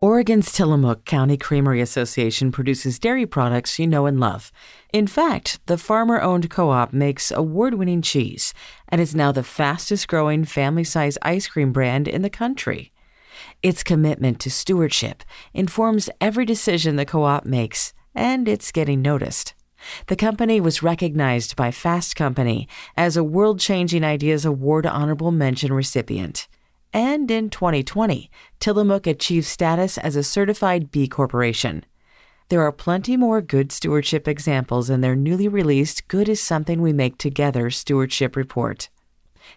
Oregon's 0.00 0.50
Tillamook 0.50 1.04
County 1.04 1.36
Creamery 1.36 1.82
Association 1.82 2.50
produces 2.50 2.98
dairy 2.98 3.26
products 3.26 3.78
you 3.78 3.86
know 3.86 4.06
and 4.06 4.18
love. 4.18 4.50
In 4.90 5.06
fact, 5.06 5.60
the 5.66 5.76
farmer 5.76 6.18
owned 6.18 6.48
co 6.48 6.70
op 6.70 6.94
makes 6.94 7.30
award 7.30 7.74
winning 7.74 8.00
cheese 8.00 8.54
and 8.88 9.02
is 9.02 9.14
now 9.14 9.30
the 9.30 9.42
fastest 9.42 10.08
growing 10.08 10.46
family 10.46 10.84
size 10.84 11.18
ice 11.20 11.46
cream 11.46 11.72
brand 11.72 12.08
in 12.08 12.22
the 12.22 12.30
country. 12.30 12.90
Its 13.62 13.82
commitment 13.82 14.40
to 14.40 14.50
stewardship 14.50 15.24
informs 15.52 16.08
every 16.22 16.46
decision 16.46 16.96
the 16.96 17.04
co 17.04 17.24
op 17.24 17.44
makes, 17.44 17.92
and 18.14 18.48
it's 18.48 18.72
getting 18.72 19.02
noticed. 19.02 19.52
The 20.06 20.16
company 20.16 20.60
was 20.60 20.82
recognized 20.82 21.56
by 21.56 21.70
Fast 21.70 22.16
Company 22.16 22.68
as 22.96 23.16
a 23.16 23.24
World 23.24 23.60
Changing 23.60 24.04
Ideas 24.04 24.44
Award 24.44 24.86
Honorable 24.86 25.32
Mention 25.32 25.72
recipient. 25.72 26.48
And 26.92 27.30
in 27.30 27.50
2020, 27.50 28.30
Tillamook 28.60 29.06
achieved 29.06 29.46
status 29.46 29.98
as 29.98 30.16
a 30.16 30.22
certified 30.22 30.90
B 30.90 31.06
Corporation. 31.06 31.84
There 32.48 32.62
are 32.62 32.72
plenty 32.72 33.16
more 33.16 33.42
good 33.42 33.72
stewardship 33.72 34.26
examples 34.26 34.88
in 34.88 35.02
their 35.02 35.14
newly 35.14 35.48
released 35.48 36.08
Good 36.08 36.30
is 36.30 36.40
Something 36.40 36.80
We 36.80 36.94
Make 36.94 37.18
Together 37.18 37.68
Stewardship 37.68 38.36
Report. 38.36 38.88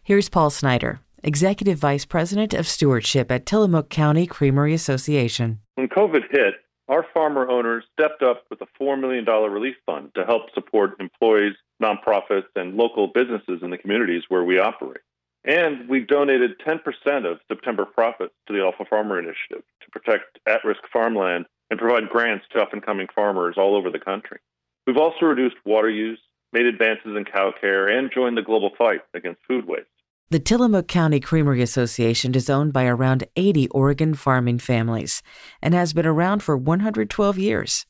Here's 0.04 0.28
Paul 0.28 0.50
Snyder, 0.50 1.00
Executive 1.24 1.78
Vice 1.78 2.04
President 2.04 2.54
of 2.54 2.68
Stewardship 2.68 3.32
at 3.32 3.46
Tillamook 3.46 3.90
County 3.90 4.28
Creamery 4.28 4.74
Association. 4.74 5.60
When 5.76 5.88
COVID 5.88 6.24
hit, 6.32 6.56
our 6.92 7.06
farmer 7.14 7.50
owners 7.50 7.86
stepped 7.94 8.22
up 8.22 8.44
with 8.50 8.60
a 8.62 8.68
$4 8.84 9.00
million 9.00 9.26
relief 9.26 9.76
fund 9.86 10.12
to 10.14 10.26
help 10.26 10.54
support 10.54 11.00
employees, 11.00 11.54
nonprofits, 11.82 12.52
and 12.58 12.76
local 12.76 13.08
businesses 13.08 13.62
in 13.62 13.70
the 13.70 13.78
communities 13.78 14.24
where 14.28 14.44
we 14.44 14.60
operate. 14.60 15.00
And 15.46 15.88
we 15.88 16.02
donated 16.02 16.60
10% 16.60 16.80
of 17.26 17.40
September 17.48 17.86
profits 17.86 18.34
to 18.48 18.54
the 18.54 18.62
Alpha 18.62 18.84
Farmer 18.90 19.18
Initiative 19.18 19.64
to 19.82 19.92
protect 19.92 20.38
at 20.46 20.66
risk 20.66 20.82
farmland 20.92 21.46
and 21.70 21.80
provide 21.80 22.10
grants 22.10 22.46
to 22.52 22.62
up 22.62 22.74
and 22.74 22.86
coming 22.86 23.08
farmers 23.16 23.56
all 23.58 23.76
over 23.76 23.90
the 23.90 23.98
country. 23.98 24.40
We've 24.86 24.98
also 24.98 25.26
reduced 25.26 25.56
water 25.66 25.90
use, 25.90 26.20
made 26.52 26.66
advances 26.66 27.16
in 27.16 27.24
cow 27.24 27.54
care, 27.60 27.88
and 27.88 28.12
joined 28.14 28.38
the 28.38 28.44
global 28.44 28.72
fight 28.78 29.02
against 29.14 29.40
food 29.48 29.66
waste. 29.66 29.88
The 30.32 30.40
Tillamook 30.40 30.88
County 30.88 31.20
Creamery 31.20 31.62
Association 31.62 32.34
is 32.36 32.50
owned 32.50 32.72
by 32.72 32.86
around 32.86 33.26
80 33.36 33.68
Oregon 33.68 34.14
farming 34.14 34.60
families 34.60 35.22
and 35.62 35.74
has 35.74 35.92
been 35.92 36.06
around 36.06 36.42
for 36.42 36.56
112 36.56 37.38
years. 37.38 37.86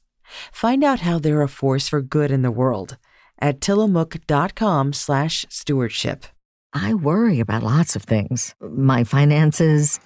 Find 0.51 0.83
out 0.83 1.01
how 1.01 1.19
they're 1.19 1.43
a 1.43 1.47
force 1.47 1.87
for 1.87 2.01
good 2.01 2.31
in 2.31 2.41
the 2.41 2.49
world 2.49 2.97
at 3.37 3.59
tillamook.com 3.59 4.93
slash 4.93 5.45
stewardship. 5.49 6.25
I 6.73 6.95
worry 6.95 7.39
about 7.39 7.61
lots 7.61 7.95
of 7.95 8.01
things. 8.01 8.55
My 8.59 9.03
finances, 9.03 9.99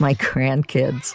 my 0.00 0.14
grandkids, 0.14 1.14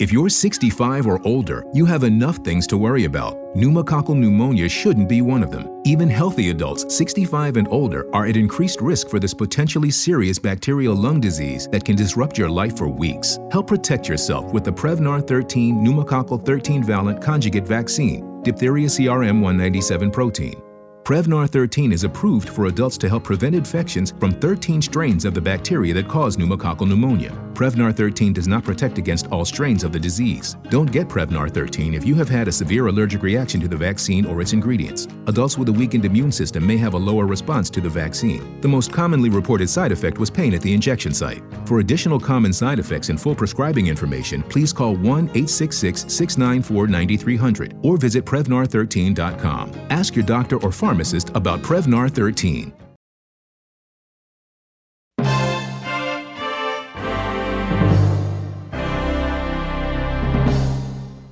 If 0.00 0.12
you're 0.12 0.28
65 0.28 1.08
or 1.08 1.20
older, 1.26 1.64
you 1.74 1.84
have 1.86 2.04
enough 2.04 2.36
things 2.44 2.68
to 2.68 2.78
worry 2.78 3.04
about. 3.04 3.34
Pneumococcal 3.56 4.16
pneumonia 4.16 4.68
shouldn't 4.68 5.08
be 5.08 5.22
one 5.22 5.42
of 5.42 5.50
them. 5.50 5.82
Even 5.84 6.08
healthy 6.08 6.50
adults 6.50 6.94
65 6.96 7.56
and 7.56 7.66
older 7.72 8.06
are 8.14 8.24
at 8.24 8.36
increased 8.36 8.80
risk 8.80 9.08
for 9.08 9.18
this 9.18 9.34
potentially 9.34 9.90
serious 9.90 10.38
bacterial 10.38 10.94
lung 10.94 11.20
disease 11.20 11.66
that 11.72 11.84
can 11.84 11.96
disrupt 11.96 12.38
your 12.38 12.48
life 12.48 12.78
for 12.78 12.86
weeks. 12.86 13.40
Help 13.50 13.66
protect 13.66 14.08
yourself 14.08 14.52
with 14.52 14.62
the 14.62 14.70
Prevnar 14.70 15.26
13 15.26 15.84
pneumococcal 15.84 16.46
13 16.46 16.84
valent 16.84 17.20
conjugate 17.20 17.66
vaccine, 17.66 18.40
diphtheria 18.44 18.86
CRM 18.86 19.40
197 19.40 20.12
protein. 20.12 20.62
Prevnar 21.02 21.48
13 21.48 21.90
is 21.90 22.04
approved 22.04 22.50
for 22.50 22.66
adults 22.66 22.98
to 22.98 23.08
help 23.08 23.24
prevent 23.24 23.56
infections 23.56 24.12
from 24.20 24.30
13 24.30 24.80
strains 24.80 25.24
of 25.24 25.34
the 25.34 25.40
bacteria 25.40 25.92
that 25.92 26.06
cause 26.06 26.36
pneumococcal 26.36 26.86
pneumonia. 26.86 27.32
Prevnar 27.58 27.92
13 27.92 28.32
does 28.32 28.46
not 28.46 28.62
protect 28.62 28.98
against 28.98 29.26
all 29.32 29.44
strains 29.44 29.82
of 29.82 29.90
the 29.90 29.98
disease. 29.98 30.56
Don't 30.70 30.92
get 30.92 31.08
Prevnar 31.08 31.52
13 31.52 31.92
if 31.92 32.04
you 32.06 32.14
have 32.14 32.28
had 32.28 32.46
a 32.46 32.52
severe 32.52 32.86
allergic 32.86 33.20
reaction 33.20 33.60
to 33.60 33.66
the 33.66 33.76
vaccine 33.76 34.26
or 34.26 34.40
its 34.40 34.52
ingredients. 34.52 35.08
Adults 35.26 35.58
with 35.58 35.68
a 35.68 35.72
weakened 35.72 36.04
immune 36.04 36.30
system 36.30 36.64
may 36.64 36.76
have 36.76 36.94
a 36.94 36.96
lower 36.96 37.26
response 37.26 37.68
to 37.70 37.80
the 37.80 37.88
vaccine. 37.88 38.60
The 38.60 38.68
most 38.68 38.92
commonly 38.92 39.28
reported 39.28 39.68
side 39.68 39.90
effect 39.90 40.18
was 40.18 40.30
pain 40.30 40.54
at 40.54 40.60
the 40.60 40.72
injection 40.72 41.12
site. 41.12 41.42
For 41.66 41.80
additional 41.80 42.20
common 42.20 42.52
side 42.52 42.78
effects 42.78 43.08
and 43.08 43.20
full 43.20 43.34
prescribing 43.34 43.88
information, 43.88 44.44
please 44.44 44.72
call 44.72 44.94
1 44.94 45.02
866 45.02 46.02
694 46.02 46.86
9300 46.86 47.74
or 47.82 47.96
visit 47.96 48.24
Prevnar13.com. 48.24 49.72
Ask 49.90 50.14
your 50.14 50.24
doctor 50.24 50.62
or 50.62 50.70
pharmacist 50.70 51.30
about 51.34 51.62
Prevnar 51.62 52.08
13. 52.08 52.72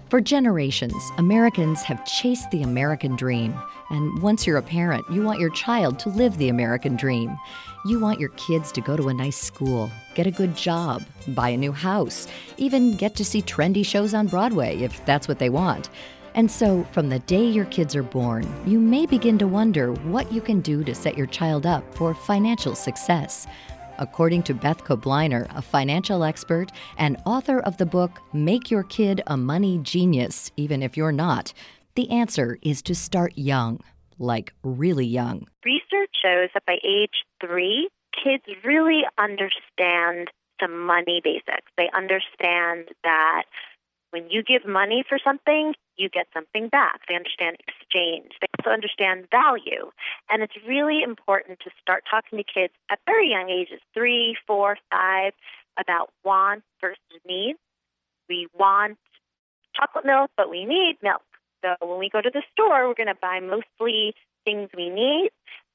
For 0.09 0.21
generations, 0.21 1.11
Americans 1.19 1.83
have 1.83 2.05
chased 2.05 2.53
the 2.53 2.63
American 2.63 3.17
dream. 3.17 3.53
And 3.91 4.23
once 4.23 4.47
you're 4.47 4.57
a 4.57 4.63
parent, 4.63 5.05
you 5.11 5.23
want 5.23 5.41
your 5.41 5.51
child 5.51 5.99
to 6.01 6.11
live 6.11 6.39
the 6.39 6.49
American 6.49 6.95
dream. 6.95 7.37
You 7.87 7.99
want 7.99 8.21
your 8.21 8.29
kids 8.31 8.71
to 8.73 8.81
go 8.81 8.97
to 8.97 9.09
a 9.09 9.15
nice 9.15 9.37
school, 9.37 9.91
get 10.15 10.29
a 10.29 10.31
good 10.31 10.57
job, 10.57 11.03
buy 11.29 11.49
a 11.49 11.57
new 11.57 11.73
house, 11.73 12.29
even 12.57 12.97
get 12.97 13.17
to 13.17 13.25
see 13.25 13.43
trendy 13.43 13.85
shows 13.85 14.15
on 14.15 14.29
Broadway 14.29 14.77
if 14.77 15.05
that's 15.07 15.27
what 15.27 15.41
they 15.41 15.51
want. 15.51 15.91
And 16.37 16.49
so, 16.49 16.85
from 16.93 17.09
the 17.09 17.19
day 17.21 17.45
your 17.45 17.65
kids 17.65 17.97
are 17.97 18.05
born, 18.05 18.47
you 18.65 18.79
may 18.79 19.07
begin 19.07 19.39
to 19.39 19.49
wonder 19.49 19.93
what 19.93 20.31
you 20.31 20.41
can 20.41 20.61
do 20.61 20.85
to 20.85 20.95
set 20.95 21.17
your 21.17 21.27
child 21.27 21.67
up 21.67 21.83
for 21.97 22.15
financial 22.15 22.77
success. 22.77 23.49
According 23.99 24.43
to 24.45 24.55
Beth 24.55 24.85
Kobliner, 24.85 25.47
a 25.57 25.63
financial 25.63 26.25
expert 26.25 26.73
and 26.99 27.17
author 27.25 27.61
of 27.61 27.77
the 27.77 27.87
book 27.87 28.21
Make 28.33 28.71
Your 28.71 28.83
Kid 28.85 29.23
a 29.27 29.37
Money 29.37 29.79
Genius, 29.83 30.51
even 30.57 30.83
if 30.83 30.97
you're 30.97 31.13
not, 31.13 31.53
the 31.95 32.11
answer 32.11 32.59
is 32.63 32.83
to 32.83 32.95
start 32.95 33.33
young, 33.37 33.81
like 34.19 34.53
really 34.63 35.07
young. 35.07 35.47
Research 35.65 36.11
shows 36.23 36.51
that 36.55 36.67
by 36.67 36.77
age 36.85 37.25
three, 37.41 37.89
kids 38.13 38.45
really 38.65 39.03
understand 39.19 40.29
some 40.61 40.87
money 40.87 41.21
basics. 41.23 41.71
They 41.77 41.89
understand 41.95 42.89
that 43.05 43.45
when 44.11 44.31
you 44.31 44.43
give 44.43 44.67
money 44.67 45.05
for 45.09 45.19
something, 45.23 45.75
you 45.97 46.09
get 46.09 46.27
something 46.33 46.69
back. 46.69 47.01
They 47.09 47.15
understand 47.15 47.57
exchange. 47.67 48.33
They 48.41 48.46
also 48.67 48.73
understand 48.73 49.27
value. 49.31 49.91
And 50.31 50.43
it's 50.43 50.55
really 50.67 51.03
important 51.03 51.61
to 51.61 51.71
start 51.81 52.05
talking 52.11 52.39
to 52.39 52.45
kids 52.45 52.73
at 52.91 52.99
very 53.07 53.31
young 53.31 53.51
ages 53.51 53.81
three, 53.95 54.37
four, 54.47 54.77
five 54.91 55.33
about 55.79 56.11
want 56.25 56.63
versus 56.81 56.99
need. 57.27 57.57
We 58.29 58.49
want 58.59 58.99
chocolate 59.75 60.05
milk, 60.05 60.31
but 60.37 60.51
we 60.51 60.65
need 60.65 60.97
milk. 61.03 61.23
So 61.65 61.75
when 61.87 61.99
we 61.99 62.09
go 62.09 62.21
to 62.21 62.31
the 62.31 62.43
store, 62.53 62.89
we're 62.89 62.95
going 62.95 63.07
to 63.09 63.15
buy 63.21 63.41
mostly 63.41 64.15
things 64.45 64.71
we 64.77 64.91
need. 64.91 65.31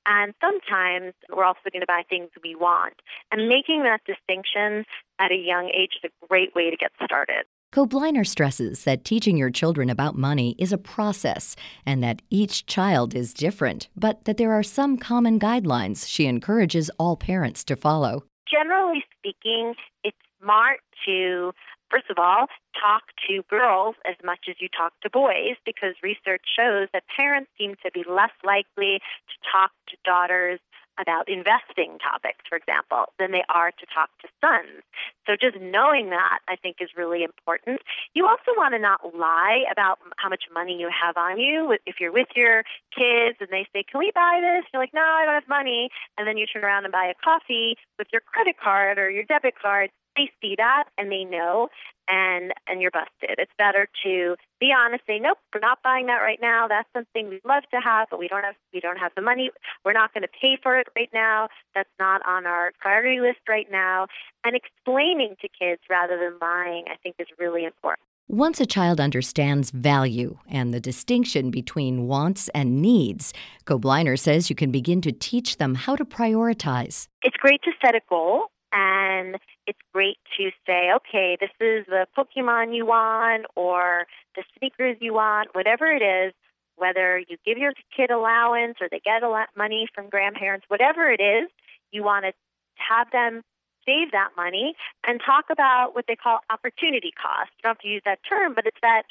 And 0.05 0.33
sometimes 0.41 1.13
we're 1.29 1.43
also 1.43 1.69
going 1.71 1.81
to 1.81 1.87
buy 1.87 2.03
things 2.09 2.29
we 2.43 2.55
want. 2.55 2.95
And 3.31 3.47
making 3.47 3.83
that 3.83 4.01
distinction 4.05 4.85
at 5.19 5.31
a 5.31 5.35
young 5.35 5.69
age 5.69 5.99
is 6.03 6.09
a 6.09 6.27
great 6.27 6.55
way 6.55 6.71
to 6.71 6.77
get 6.77 6.91
started. 7.05 7.45
Kobliner 7.71 8.27
stresses 8.27 8.83
that 8.83 9.05
teaching 9.05 9.37
your 9.37 9.49
children 9.49 9.89
about 9.89 10.17
money 10.17 10.55
is 10.59 10.73
a 10.73 10.77
process 10.77 11.55
and 11.85 12.03
that 12.03 12.21
each 12.29 12.65
child 12.65 13.15
is 13.15 13.33
different, 13.33 13.87
but 13.95 14.25
that 14.25 14.35
there 14.35 14.51
are 14.51 14.61
some 14.61 14.97
common 14.97 15.39
guidelines 15.39 16.05
she 16.05 16.25
encourages 16.25 16.91
all 16.99 17.15
parents 17.15 17.63
to 17.63 17.77
follow. 17.77 18.25
Generally 18.51 19.05
speaking, 19.17 19.75
it's 20.03 20.17
smart 20.43 20.81
to, 21.05 21.53
first 21.89 22.09
of 22.09 22.17
all, 22.19 22.47
talk 22.75 23.03
to 23.29 23.41
girls 23.49 23.95
as 24.05 24.17
much 24.21 24.49
as 24.49 24.55
you 24.59 24.67
talk 24.67 24.91
to 25.01 25.09
boys 25.09 25.55
because 25.65 25.95
research 26.03 26.43
shows 26.53 26.89
that 26.91 27.03
parents 27.15 27.49
seem 27.57 27.75
to 27.85 27.91
be 27.93 28.03
less 28.03 28.35
likely 28.43 28.99
to 28.99 29.35
talk 29.49 29.71
to 29.87 29.95
daughters 30.03 30.59
about 30.99 31.29
investing 31.29 31.97
topics, 31.99 32.43
for 32.47 32.57
example, 32.57 33.13
than 33.19 33.31
they 33.31 33.43
are 33.49 33.71
to 33.71 33.85
talk 33.93 34.09
to 34.21 34.27
sons. 34.41 34.83
So 35.25 35.35
just 35.39 35.59
knowing 35.61 36.09
that, 36.09 36.39
I 36.47 36.55
think, 36.55 36.77
is 36.79 36.89
really 36.97 37.23
important. 37.23 37.81
You 38.13 38.27
also 38.27 38.51
want 38.57 38.73
to 38.73 38.79
not 38.79 39.15
lie 39.15 39.63
about 39.71 39.99
how 40.17 40.29
much 40.29 40.43
money 40.53 40.77
you 40.79 40.89
have 40.89 41.17
on 41.17 41.39
you. 41.39 41.77
If 41.85 41.99
you're 41.99 42.11
with 42.11 42.29
your 42.35 42.63
kids 42.95 43.37
and 43.39 43.49
they 43.49 43.67
say, 43.73 43.83
Can 43.83 43.99
we 43.99 44.11
buy 44.13 44.39
this? 44.41 44.65
You're 44.73 44.81
like, 44.81 44.93
No, 44.93 45.01
I 45.01 45.25
don't 45.25 45.35
have 45.35 45.49
money. 45.49 45.89
And 46.17 46.27
then 46.27 46.37
you 46.37 46.45
turn 46.45 46.63
around 46.63 46.85
and 46.85 46.91
buy 46.91 47.05
a 47.05 47.17
coffee 47.23 47.77
with 47.97 48.07
your 48.11 48.21
credit 48.21 48.55
card 48.61 48.97
or 48.97 49.09
your 49.09 49.23
debit 49.23 49.55
card 49.61 49.89
they 50.15 50.29
see 50.41 50.55
that 50.57 50.85
and 50.97 51.11
they 51.11 51.23
know 51.23 51.69
and 52.11 52.51
and 52.67 52.81
you're 52.81 52.91
busted. 52.91 53.39
It's 53.39 53.51
better 53.57 53.87
to 54.03 54.35
be 54.59 54.71
honest, 54.77 55.03
say, 55.07 55.17
Nope, 55.19 55.37
we're 55.53 55.61
not 55.61 55.79
buying 55.83 56.05
that 56.07 56.19
right 56.19 56.39
now. 56.41 56.67
That's 56.67 56.87
something 56.93 57.29
we'd 57.29 57.45
love 57.45 57.63
to 57.73 57.79
have, 57.79 58.07
but 58.11 58.19
we 58.19 58.27
don't 58.27 58.43
have 58.43 58.55
we 58.73 58.79
don't 58.79 58.97
have 58.97 59.13
the 59.15 59.21
money. 59.21 59.49
We're 59.85 59.93
not 59.93 60.13
going 60.13 60.23
to 60.23 60.29
pay 60.39 60.57
for 60.61 60.77
it 60.77 60.87
right 60.95 61.09
now. 61.13 61.47
That's 61.73 61.89
not 61.99 62.21
on 62.27 62.45
our 62.45 62.73
priority 62.79 63.21
list 63.21 63.39
right 63.47 63.67
now. 63.71 64.07
And 64.43 64.55
explaining 64.55 65.35
to 65.41 65.47
kids 65.47 65.81
rather 65.89 66.17
than 66.17 66.37
lying, 66.41 66.85
I 66.91 66.97
think 67.01 67.15
is 67.17 67.27
really 67.39 67.63
important. 67.63 68.05
Once 68.27 68.61
a 68.61 68.65
child 68.65 69.01
understands 69.01 69.71
value 69.71 70.37
and 70.47 70.73
the 70.73 70.79
distinction 70.79 71.51
between 71.51 72.07
wants 72.07 72.47
and 72.49 72.81
needs, 72.81 73.33
Kobliner 73.65 74.17
says 74.17 74.49
you 74.49 74.55
can 74.55 74.71
begin 74.71 75.01
to 75.01 75.11
teach 75.11 75.57
them 75.57 75.75
how 75.75 75.97
to 75.97 76.05
prioritize. 76.05 77.07
It's 77.23 77.35
great 77.35 77.61
to 77.63 77.71
set 77.83 77.93
a 77.93 77.99
goal 78.09 78.45
and 78.71 79.37
it's 79.67 79.79
great 79.93 80.17
to 80.37 80.51
say, 80.65 80.91
okay, 80.95 81.37
this 81.39 81.49
is 81.59 81.85
the 81.87 82.07
Pokemon 82.17 82.75
you 82.75 82.85
want 82.85 83.45
or 83.55 84.05
the 84.35 84.43
sneakers 84.57 84.97
you 84.99 85.13
want, 85.13 85.49
whatever 85.53 85.87
it 85.87 86.01
is, 86.01 86.33
whether 86.75 87.19
you 87.19 87.37
give 87.45 87.57
your 87.57 87.73
kid 87.95 88.11
allowance 88.11 88.77
or 88.81 88.87
they 88.89 89.01
get 89.03 89.23
a 89.23 89.29
lot 89.29 89.49
money 89.55 89.87
from 89.93 90.09
grandparents, 90.09 90.65
whatever 90.67 91.11
it 91.11 91.21
is, 91.21 91.49
you 91.91 92.03
want 92.03 92.25
to 92.25 92.33
have 92.75 93.11
them 93.11 93.43
save 93.85 94.11
that 94.11 94.29
money 94.37 94.75
and 95.05 95.19
talk 95.25 95.45
about 95.51 95.93
what 95.93 96.05
they 96.07 96.15
call 96.15 96.39
opportunity 96.49 97.11
cost. 97.11 97.51
You 97.57 97.63
don't 97.63 97.69
have 97.71 97.79
to 97.79 97.87
use 97.87 98.01
that 98.05 98.19
term, 98.27 98.53
but 98.53 98.65
it's 98.65 98.77
that 98.81 99.03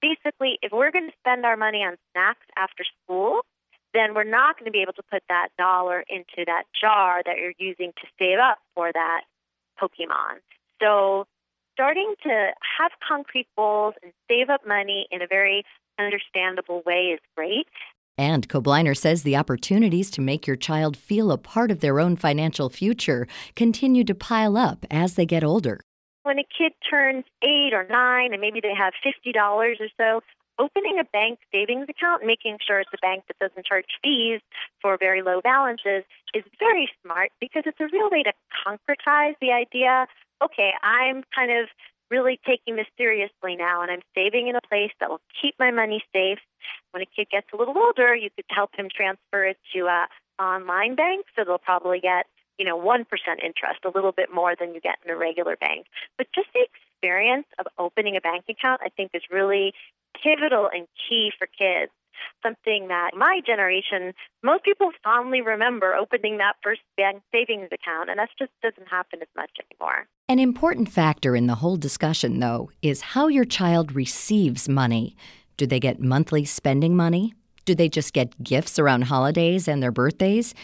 basically 0.00 0.58
if 0.62 0.72
we're 0.72 0.90
going 0.90 1.08
to 1.08 1.16
spend 1.18 1.44
our 1.44 1.56
money 1.56 1.78
on 1.78 1.96
snacks 2.12 2.46
after 2.56 2.84
school, 3.04 3.40
then 3.94 4.14
we're 4.14 4.24
not 4.24 4.58
going 4.58 4.66
to 4.66 4.70
be 4.70 4.82
able 4.82 4.92
to 4.94 5.02
put 5.02 5.22
that 5.28 5.48
dollar 5.58 6.04
into 6.08 6.44
that 6.46 6.64
jar 6.78 7.22
that 7.24 7.36
you're 7.38 7.54
using 7.58 7.92
to 8.00 8.06
save 8.18 8.38
up 8.38 8.58
for 8.74 8.90
that 8.92 9.22
Pokemon. 9.80 10.40
So 10.80 11.26
starting 11.74 12.14
to 12.24 12.50
have 12.78 12.92
concrete 13.06 13.46
goals 13.56 13.94
and 14.02 14.12
save 14.28 14.50
up 14.50 14.66
money 14.66 15.06
in 15.10 15.22
a 15.22 15.26
very 15.26 15.64
understandable 15.98 16.82
way 16.84 17.14
is 17.14 17.20
great. 17.36 17.66
And 18.16 18.48
Kobliner 18.48 18.96
says 18.96 19.22
the 19.22 19.36
opportunities 19.36 20.10
to 20.10 20.20
make 20.20 20.46
your 20.46 20.56
child 20.56 20.96
feel 20.96 21.30
a 21.30 21.38
part 21.38 21.70
of 21.70 21.78
their 21.78 22.00
own 22.00 22.16
financial 22.16 22.68
future 22.68 23.28
continue 23.54 24.02
to 24.04 24.14
pile 24.14 24.56
up 24.56 24.84
as 24.90 25.14
they 25.14 25.24
get 25.24 25.44
older. 25.44 25.80
When 26.24 26.40
a 26.40 26.42
kid 26.42 26.72
turns 26.90 27.24
eight 27.42 27.72
or 27.72 27.86
nine 27.88 28.32
and 28.32 28.40
maybe 28.40 28.60
they 28.60 28.74
have 28.76 28.92
$50 29.06 29.34
or 29.80 29.88
so, 29.96 30.20
opening 30.58 30.98
a 30.98 31.04
bank 31.04 31.38
savings 31.52 31.88
account, 31.88 32.24
making 32.24 32.58
sure 32.66 32.80
it's 32.80 32.90
a 32.92 33.00
bank 33.00 33.24
that 33.28 33.38
doesn't 33.38 33.66
charge 33.66 33.86
fees 34.02 34.40
for 34.82 34.96
very 34.98 35.22
low 35.22 35.40
balances, 35.40 36.04
is 36.34 36.44
very 36.58 36.88
smart 37.02 37.30
because 37.40 37.62
it's 37.66 37.80
a 37.80 37.88
real 37.92 38.10
way 38.10 38.22
to 38.22 38.32
concretize 38.66 39.34
the 39.40 39.52
idea 39.52 40.06
okay, 40.42 40.70
I'm 40.82 41.24
kind 41.34 41.50
of 41.50 41.68
really 42.10 42.40
taking 42.46 42.76
this 42.76 42.86
seriously 42.96 43.56
now 43.56 43.82
and 43.82 43.90
I'm 43.90 44.02
saving 44.14 44.48
in 44.48 44.56
a 44.56 44.60
place 44.60 44.92
that 45.00 45.10
will 45.10 45.20
keep 45.40 45.54
my 45.58 45.70
money 45.70 46.02
safe. 46.12 46.38
When 46.92 47.02
a 47.02 47.06
kid 47.06 47.28
gets 47.30 47.48
a 47.52 47.56
little 47.56 47.76
older, 47.76 48.14
you 48.14 48.30
could 48.34 48.46
help 48.48 48.70
him 48.74 48.88
transfer 48.94 49.44
it 49.44 49.58
to 49.74 49.86
a 49.86 50.06
online 50.42 50.94
bank, 50.94 51.26
so 51.36 51.44
they'll 51.44 51.58
probably 51.58 52.00
get, 52.00 52.26
you 52.58 52.64
know, 52.64 52.78
1% 52.78 53.04
interest, 53.42 53.80
a 53.84 53.90
little 53.94 54.12
bit 54.12 54.32
more 54.32 54.54
than 54.58 54.74
you 54.74 54.80
get 54.80 54.96
in 55.04 55.10
a 55.10 55.16
regular 55.16 55.56
bank. 55.56 55.86
But 56.16 56.28
just 56.34 56.48
the 56.54 56.64
experience 56.64 57.46
of 57.58 57.66
opening 57.78 58.16
a 58.16 58.20
bank 58.20 58.44
account, 58.48 58.80
I 58.84 58.88
think, 58.88 59.10
is 59.14 59.22
really 59.30 59.74
pivotal 60.22 60.68
and 60.72 60.86
key 61.08 61.30
for 61.38 61.46
kids. 61.46 61.92
something 62.42 62.88
that 62.88 63.10
my 63.16 63.40
generation, 63.44 64.12
most 64.42 64.64
people 64.64 64.90
fondly 65.02 65.40
remember 65.40 65.94
opening 65.94 66.38
that 66.38 66.54
first 66.62 66.80
bank 66.96 67.22
savings 67.32 67.68
account, 67.72 68.10
and 68.10 68.18
that 68.18 68.28
just 68.38 68.52
doesn't 68.62 68.88
happen 68.88 69.20
as 69.22 69.28
much 69.36 69.50
anymore. 69.70 70.06
An 70.28 70.38
important 70.38 70.90
factor 70.90 71.34
in 71.34 71.46
the 71.46 71.56
whole 71.56 71.76
discussion, 71.76 72.40
though, 72.40 72.70
is 72.82 73.00
how 73.00 73.28
your 73.28 73.44
child 73.44 73.92
receives 73.92 74.68
money. 74.68 75.16
Do 75.56 75.66
they 75.66 75.80
get 75.80 76.00
monthly 76.00 76.44
spending 76.44 76.96
money? 76.96 77.34
Do 77.64 77.74
they 77.74 77.88
just 77.88 78.12
get 78.12 78.42
gifts 78.42 78.78
around 78.78 79.02
holidays 79.02 79.68
and 79.68 79.82
their 79.82 79.92
birthdays? 79.92 80.54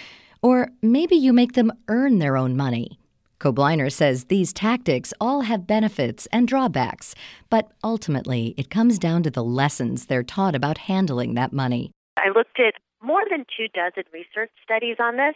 Or 0.43 0.71
maybe 0.83 1.17
you 1.17 1.33
make 1.33 1.55
them 1.55 1.73
earn 1.89 2.19
their 2.19 2.37
own 2.37 2.57
money. 2.57 2.99
Kobliner 3.41 3.91
says 3.93 4.25
these 4.25 4.53
tactics 4.53 5.13
all 5.21 5.43
have 5.43 5.67
benefits 5.67 6.27
and 6.33 6.49
drawbacks, 6.49 7.15
but 7.51 7.71
ultimately 7.83 8.55
it 8.57 8.71
comes 8.71 8.99
down 8.99 9.23
to 9.25 9.31
the 9.31 9.45
lessons 9.45 10.07
they're 10.07 10.23
taught 10.23 10.55
about 10.55 10.79
handling 10.79 11.35
that 11.35 11.53
money. 11.53 11.91
I 12.17 12.29
looked 12.29 12.61
at 12.61 12.75
more 13.03 13.23
than 13.31 13.45
two 13.57 13.69
dozen 13.69 14.05
research 14.13 14.51
studies 14.63 14.97
on 14.99 15.17
this 15.17 15.35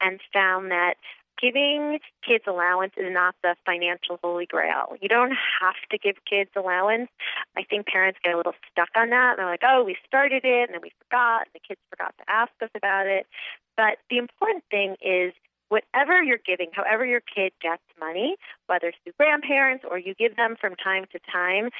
and 0.00 0.20
found 0.32 0.70
that 0.70 0.94
giving 1.40 1.98
kids 2.26 2.44
allowance 2.46 2.92
is 2.96 3.12
not 3.12 3.34
the 3.42 3.54
financial 3.66 4.18
holy 4.22 4.46
grail. 4.46 4.96
You 5.00 5.08
don't 5.08 5.34
have 5.60 5.74
to 5.90 5.98
give 5.98 6.16
kids 6.28 6.50
allowance. 6.56 7.10
I 7.56 7.64
think 7.68 7.86
parents 7.86 8.18
get 8.24 8.34
a 8.34 8.36
little 8.36 8.54
stuck 8.70 8.88
on 8.96 9.10
that. 9.10 9.34
They're 9.36 9.46
like, 9.46 9.62
oh, 9.64 9.84
we 9.84 9.96
started 10.06 10.44
it 10.44 10.68
and 10.68 10.74
then 10.74 10.80
we 10.82 10.92
forgot, 11.02 11.46
and 11.46 11.54
the 11.54 11.60
kids 11.66 11.80
forgot 11.90 12.14
to 12.18 12.24
ask 12.28 12.52
us 12.62 12.70
about 12.74 13.06
it. 13.06 13.26
But 13.76 13.98
the 14.10 14.18
important 14.18 14.64
thing 14.70 14.96
is 15.02 15.32
whatever 15.74 16.22
you're 16.22 16.38
giving, 16.38 16.70
however 16.72 17.04
your 17.04 17.20
kid 17.20 17.50
gets 17.60 17.82
money, 17.98 18.36
whether 18.68 18.88
it's 18.88 18.98
through 19.02 19.18
grandparents 19.18 19.84
or 19.88 19.98
you 19.98 20.14
give 20.14 20.36
them 20.36 20.54
from 20.60 20.76
time 20.76 21.04
to 21.10 21.18
time, 21.30 21.70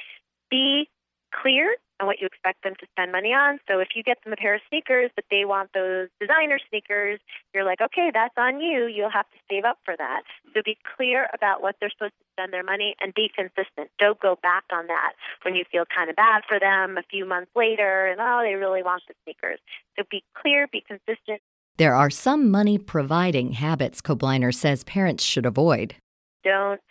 be 0.51 0.89
clear 1.31 1.75
on 2.01 2.07
what 2.07 2.19
you 2.19 2.27
expect 2.27 2.61
them 2.63 2.73
to 2.77 2.85
spend 2.91 3.11
money 3.11 3.31
on. 3.31 3.57
So 3.69 3.79
if 3.79 3.89
you 3.95 4.03
get 4.03 4.17
them 4.23 4.33
a 4.33 4.35
pair 4.35 4.55
of 4.55 4.61
sneakers, 4.67 5.11
but 5.15 5.23
they 5.31 5.45
want 5.45 5.71
those 5.73 6.09
designer 6.19 6.59
sneakers, 6.67 7.21
you're 7.53 7.63
like, 7.63 7.79
okay, 7.79 8.11
that's 8.13 8.35
on 8.35 8.59
you. 8.59 8.87
You'll 8.87 9.09
have 9.09 9.29
to 9.31 9.39
save 9.49 9.63
up 9.63 9.79
for 9.85 9.95
that. 9.97 10.23
So 10.53 10.59
be 10.63 10.77
clear 10.95 11.29
about 11.33 11.61
what 11.61 11.75
they're 11.79 11.89
supposed 11.89 12.19
to 12.19 12.25
spend 12.35 12.51
their 12.51 12.63
money 12.63 12.95
and 12.99 13.13
be 13.13 13.31
consistent. 13.33 13.91
Don't 13.97 14.19
go 14.19 14.37
back 14.43 14.65
on 14.73 14.87
that 14.87 15.13
when 15.43 15.55
you 15.55 15.63
feel 15.71 15.85
kind 15.87 16.09
of 16.09 16.17
bad 16.17 16.43
for 16.47 16.59
them 16.59 16.97
a 16.97 17.03
few 17.09 17.25
months 17.25 17.51
later 17.55 18.07
and, 18.07 18.19
oh, 18.19 18.41
they 18.43 18.55
really 18.55 18.83
want 18.83 19.03
the 19.07 19.15
sneakers. 19.23 19.59
So 19.95 20.03
be 20.11 20.21
clear, 20.35 20.67
be 20.67 20.83
consistent, 20.83 21.39
there 21.77 21.95
are 21.95 22.09
some 22.09 22.49
money 22.49 22.77
providing 22.77 23.53
habits 23.53 24.01
Kobliner 24.01 24.53
says 24.53 24.83
parents 24.83 25.23
should 25.23 25.45
avoid. 25.45 25.95
Don't 26.43 26.81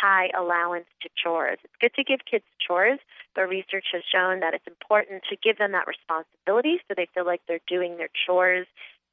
tie 0.00 0.30
allowance 0.38 0.86
to 1.02 1.08
chores. 1.22 1.58
It's 1.64 1.74
good 1.80 1.94
to 1.94 2.04
give 2.04 2.20
kids 2.30 2.44
chores, 2.64 2.98
but 3.34 3.48
research 3.48 3.86
has 3.92 4.02
shown 4.10 4.40
that 4.40 4.54
it's 4.54 4.66
important 4.66 5.22
to 5.30 5.36
give 5.36 5.58
them 5.58 5.72
that 5.72 5.86
responsibility 5.86 6.80
so 6.86 6.94
they 6.96 7.08
feel 7.14 7.26
like 7.26 7.40
they're 7.48 7.60
doing 7.66 7.96
their 7.96 8.10
chores 8.26 8.66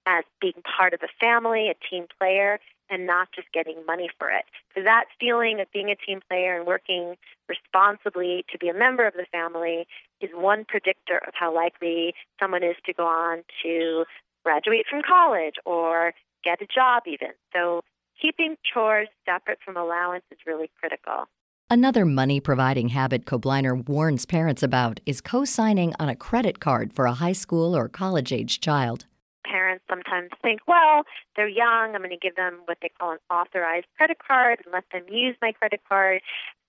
as 0.08 0.24
being 0.40 0.62
part 0.78 0.94
of 0.94 1.00
the 1.00 1.10
family, 1.20 1.70
a 1.70 1.90
team 1.90 2.06
player, 2.20 2.60
and 2.90 3.08
not 3.08 3.30
just 3.34 3.48
getting 3.52 3.84
money 3.88 4.10
for 4.20 4.30
it. 4.30 4.46
So 4.76 4.84
that 4.84 5.06
feeling 5.20 5.60
of 5.60 5.72
being 5.72 5.90
a 5.90 5.96
team 5.96 6.20
player 6.30 6.56
and 6.56 6.68
working 6.68 7.16
responsibly 7.50 8.46
to 8.52 8.60
be 8.60 8.70
a 8.70 8.74
member 8.74 9.08
of 9.08 9.14
the 9.14 9.26
family 9.32 9.88
is 10.22 10.30
one 10.34 10.66
predictor 10.68 11.18
of 11.28 11.34
how 11.34 11.54
likely 11.54 12.14
someone 12.40 12.64
is 12.64 12.76
to 12.86 12.94
go 12.94 13.08
on 13.08 13.44
to 13.64 14.06
graduate 14.46 14.86
from 14.90 15.02
college 15.02 15.56
or 15.66 16.14
get 16.44 16.62
a 16.62 16.68
job, 16.68 17.04
even. 17.08 17.34
So 17.52 17.82
keeping 18.22 18.56
chores 18.72 19.10
separate 19.26 19.60
from 19.66 19.76
allowance 19.76 20.24
is 20.32 20.38
really 20.46 20.70
critical. 20.80 21.26
Another 21.70 22.06
money 22.06 22.40
providing 22.40 22.90
habit 22.90 23.26
Kobliner 23.26 23.76
warns 23.90 24.26
parents 24.26 24.62
about 24.62 25.00
is 25.08 25.20
co 25.20 25.46
signing 25.46 25.94
on 26.00 26.10
a 26.10 26.16
credit 26.16 26.60
card 26.60 26.94
for 26.94 27.08
a 27.08 27.14
high 27.14 27.34
school 27.34 27.76
or 27.76 27.90
college 27.90 28.32
age 28.32 28.60
child. 28.60 29.08
Parents 29.44 29.84
sometimes 29.90 30.30
think, 30.44 30.62
well, 30.68 31.04
they're 31.36 31.48
young, 31.48 31.96
I'm 31.96 32.02
going 32.02 32.12
to 32.12 32.18
give 32.18 32.36
them 32.36 32.60
what 32.66 32.78
they 32.82 32.90
call 33.00 33.12
an 33.12 33.18
authorized 33.32 33.88
credit 33.98 34.18
card 34.26 34.60
and 34.64 34.74
let 34.74 34.86
them 34.94 35.04
use 35.10 35.36
my 35.42 35.52
credit 35.54 35.82
card. 35.90 36.22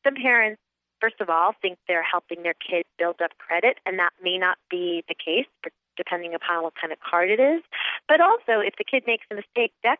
Some 0.04 0.14
parents, 0.14 0.60
first 1.00 1.20
of 1.20 1.28
all, 1.28 1.52
think 1.60 1.78
they're 1.86 2.02
helping 2.02 2.42
their 2.42 2.54
kids 2.54 2.88
build 2.98 3.20
up 3.22 3.32
credit, 3.38 3.78
and 3.84 3.98
that 3.98 4.12
may 4.22 4.38
not 4.38 4.56
be 4.70 5.04
the 5.08 5.14
case, 5.14 5.46
depending 5.96 6.34
upon 6.34 6.62
what 6.62 6.74
kind 6.80 6.92
of 6.92 6.98
card 7.00 7.30
it 7.30 7.40
is. 7.40 7.62
But 8.08 8.20
also, 8.20 8.60
if 8.60 8.74
the 8.78 8.84
kid 8.84 9.04
makes 9.06 9.26
a 9.30 9.34
mistake, 9.34 9.72
that 9.82 9.98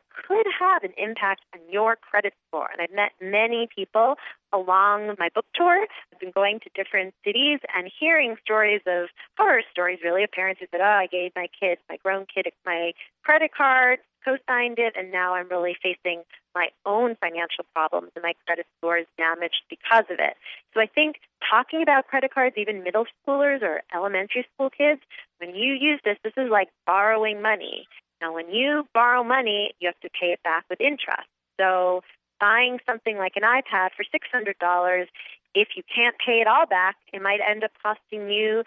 impact 1.07 1.43
on 1.55 1.61
your 1.71 1.97
credit 1.97 2.35
score. 2.49 2.69
And 2.73 2.81
I've 2.83 2.95
met 2.95 3.13
many 3.21 3.69
people 3.75 4.17
along 4.53 5.15
my 5.19 5.29
book 5.35 5.47
tour. 5.55 5.87
I've 6.13 6.21
been 6.21 6.33
going 6.33 6.61
to 6.61 6.71
different 6.75 7.15
cities 7.25 7.61
and 7.75 7.91
hearing 7.99 8.37
stories 8.43 8.83
of 8.87 9.09
horror 9.39 9.63
stories, 9.71 10.01
really, 10.05 10.25
of 10.25 10.31
parents 10.33 10.61
who 10.61 10.67
said, 10.71 10.81
Oh, 10.81 10.85
I 10.85 11.07
gave 11.07 11.33
my 11.37 11.49
kid, 11.59 11.79
my 11.89 11.97
grown 12.03 12.27
kid, 12.33 12.47
my 12.65 12.93
credit 13.25 13.51
card, 13.57 13.99
co 14.25 14.37
signed 14.49 14.79
it, 14.79 14.95
and 14.97 15.13
now 15.13 15.35
I'm 15.35 15.49
really 15.49 15.77
facing 15.83 16.23
my 16.55 16.69
own 16.85 17.17
financial 17.21 17.65
problems 17.75 18.11
and 18.17 18.23
my 18.23 18.33
credit 18.47 18.67
score 18.79 18.99
is 18.99 19.07
damaged 19.19 19.63
because 19.69 20.05
of 20.11 20.19
it. 20.19 20.35
So 20.75 20.81
I 20.81 20.87
think 20.87 21.17
talking 21.49 21.83
about 21.83 22.09
credit 22.09 22.33
cards, 22.33 22.57
even 22.59 22.83
middle 22.83 23.05
schoolers 23.05 23.63
or 23.63 23.83
elementary 23.95 24.47
school 24.55 24.71
kids, 24.71 25.01
when 25.39 25.55
you 25.55 25.75
use 25.75 26.01
this, 26.05 26.17
this 26.25 26.33
is 26.37 26.51
like 26.51 26.69
borrowing 26.87 27.43
money. 27.43 27.87
Now, 28.21 28.35
when 28.35 28.51
you 28.51 28.87
borrow 28.95 29.23
money, 29.23 29.73
you 29.79 29.89
have 29.89 30.01
to 30.01 30.11
pay 30.11 30.29
it 30.29 30.43
back 30.43 30.65
with 30.71 30.81
interest. 30.81 31.29
So 31.61 32.03
buying 32.41 32.79
something 32.87 33.17
like 33.17 33.33
an 33.37 33.43
iPad 33.43 33.91
for 33.97 34.05
$600, 34.05 35.07
if 35.55 35.69
you 35.77 35.83
can't 35.95 36.17
pay 36.25 36.41
it 36.41 36.47
all 36.47 36.67
back, 36.67 36.97
it 37.13 37.23
might 37.23 37.41
end 37.49 37.65
up 37.65 37.71
costing 37.83 38.31
you, 38.31 38.63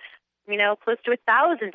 you 0.48 0.58
know, 0.58 0.76
close 0.76 0.98
to 1.06 1.12
$1,000 1.12 1.72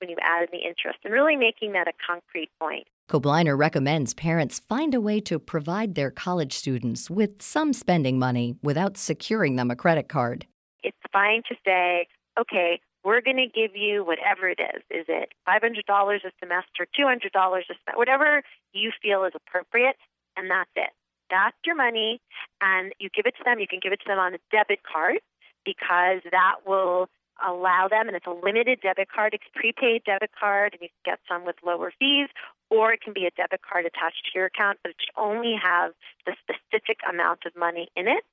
when 0.00 0.10
you 0.10 0.16
add 0.22 0.42
in 0.42 0.48
the 0.52 0.66
interest 0.66 0.98
and 1.04 1.12
really 1.12 1.36
making 1.36 1.72
that 1.72 1.88
a 1.88 1.92
concrete 2.06 2.50
point. 2.60 2.86
Kobliner 3.08 3.56
recommends 3.56 4.12
parents 4.12 4.58
find 4.58 4.94
a 4.94 5.00
way 5.00 5.18
to 5.20 5.38
provide 5.38 5.94
their 5.94 6.10
college 6.10 6.52
students 6.52 7.08
with 7.08 7.40
some 7.40 7.72
spending 7.72 8.18
money 8.18 8.56
without 8.62 8.98
securing 8.98 9.56
them 9.56 9.70
a 9.70 9.76
credit 9.76 10.08
card. 10.08 10.46
It's 10.82 10.96
fine 11.10 11.42
to 11.48 11.54
say, 11.64 12.06
okay, 12.38 12.80
we're 13.04 13.20
going 13.20 13.36
to 13.36 13.46
give 13.46 13.76
you 13.76 14.04
whatever 14.04 14.48
it 14.48 14.58
is. 14.60 14.82
Is 14.90 15.06
it 15.08 15.30
$500 15.48 15.84
a 15.88 16.30
semester, 16.40 16.86
$200 16.98 17.24
a 17.24 17.30
semester, 17.30 17.92
whatever 17.94 18.42
you 18.72 18.90
feel 19.02 19.24
is 19.24 19.32
appropriate, 19.34 19.96
and 20.36 20.50
that's 20.50 20.70
it. 20.76 20.90
That's 21.30 21.56
your 21.64 21.76
money, 21.76 22.20
and 22.60 22.92
you 22.98 23.08
give 23.14 23.26
it 23.26 23.34
to 23.38 23.44
them. 23.44 23.60
You 23.60 23.68
can 23.68 23.80
give 23.82 23.92
it 23.92 24.00
to 24.00 24.08
them 24.08 24.18
on 24.18 24.34
a 24.34 24.38
debit 24.50 24.80
card 24.82 25.20
because 25.64 26.22
that 26.30 26.66
will 26.66 27.08
allow 27.46 27.86
them, 27.88 28.08
and 28.08 28.16
it's 28.16 28.26
a 28.26 28.32
limited 28.32 28.80
debit 28.80 29.08
card. 29.14 29.34
It's 29.34 29.44
prepaid 29.54 30.04
debit 30.04 30.30
card, 30.38 30.72
and 30.72 30.82
you 30.82 30.88
can 30.88 31.12
get 31.12 31.20
some 31.28 31.44
with 31.44 31.56
lower 31.64 31.92
fees, 31.98 32.28
or 32.70 32.92
it 32.92 33.00
can 33.00 33.12
be 33.12 33.26
a 33.26 33.30
debit 33.30 33.60
card 33.62 33.86
attached 33.86 34.24
to 34.26 34.38
your 34.38 34.46
account, 34.46 34.78
but 34.82 34.90
it 34.90 34.96
should 35.00 35.14
only 35.16 35.54
have 35.62 35.92
the 36.26 36.34
specific 36.42 36.98
amount 37.08 37.40
of 37.46 37.56
money 37.56 37.88
in 37.96 38.06
it, 38.08 38.24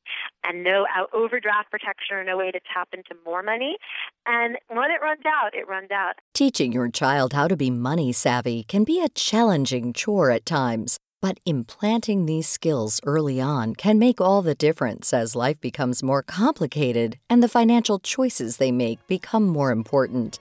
and 0.43 0.63
no 0.63 0.85
overdraft 1.13 1.71
protection 1.71 2.17
or 2.17 2.23
no 2.23 2.37
way 2.37 2.51
to 2.51 2.59
tap 2.73 2.89
into 2.93 3.15
more 3.25 3.41
money. 3.41 3.77
And 4.25 4.57
when 4.67 4.91
it 4.91 5.01
runs 5.01 5.23
out, 5.25 5.53
it 5.53 5.67
runs 5.67 5.91
out. 5.91 6.15
Teaching 6.33 6.71
your 6.71 6.89
child 6.89 7.33
how 7.33 7.47
to 7.47 7.55
be 7.55 7.69
money 7.69 8.11
savvy 8.11 8.63
can 8.63 8.83
be 8.83 9.01
a 9.01 9.09
challenging 9.09 9.93
chore 9.93 10.31
at 10.31 10.45
times. 10.45 10.99
But 11.21 11.39
implanting 11.45 12.25
these 12.25 12.47
skills 12.47 13.01
early 13.03 13.41
on 13.41 13.73
can 13.73 13.97
make 13.97 14.21
all 14.21 14.41
the 14.43 14.53
difference 14.53 15.11
as 15.11 15.35
life 15.35 15.59
becomes 15.59 16.03
more 16.03 16.21
complicated 16.21 17.17
and 17.29 17.41
the 17.41 17.47
financial 17.47 17.97
choices 17.97 18.57
they 18.57 18.71
make 18.71 18.99
become 19.07 19.47
more 19.47 19.71
important. 19.71 20.39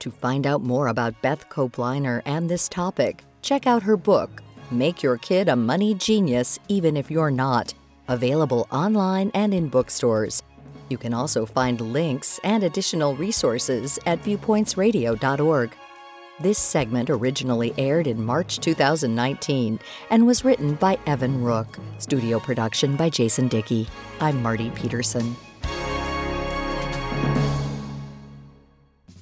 To 0.00 0.10
find 0.10 0.46
out 0.46 0.62
more 0.62 0.88
about 0.88 1.22
Beth 1.22 1.48
Kobliner 1.48 2.20
and 2.24 2.50
this 2.50 2.68
topic, 2.68 3.22
check 3.44 3.66
out 3.66 3.82
her 3.82 3.96
book, 3.96 4.42
Make 4.70 5.02
Your 5.02 5.18
Kid 5.18 5.48
a 5.48 5.54
Money 5.54 5.94
Genius 5.94 6.58
Even 6.68 6.96
If 6.96 7.10
You're 7.10 7.30
Not, 7.30 7.74
available 8.08 8.66
online 8.72 9.30
and 9.34 9.52
in 9.52 9.68
bookstores. 9.68 10.42
You 10.88 10.96
can 10.96 11.12
also 11.12 11.44
find 11.44 11.80
links 11.80 12.40
and 12.42 12.64
additional 12.64 13.14
resources 13.14 13.98
at 14.06 14.22
viewpointsradio.org. 14.22 15.76
This 16.40 16.58
segment 16.58 17.10
originally 17.10 17.74
aired 17.78 18.06
in 18.06 18.24
March 18.24 18.58
2019 18.58 19.78
and 20.10 20.26
was 20.26 20.44
written 20.44 20.74
by 20.74 20.98
Evan 21.06 21.44
Rook. 21.44 21.78
Studio 21.98 22.40
production 22.40 22.96
by 22.96 23.08
Jason 23.08 23.48
Dickey. 23.48 23.86
I'm 24.20 24.42
Marty 24.42 24.70
Peterson. 24.70 25.36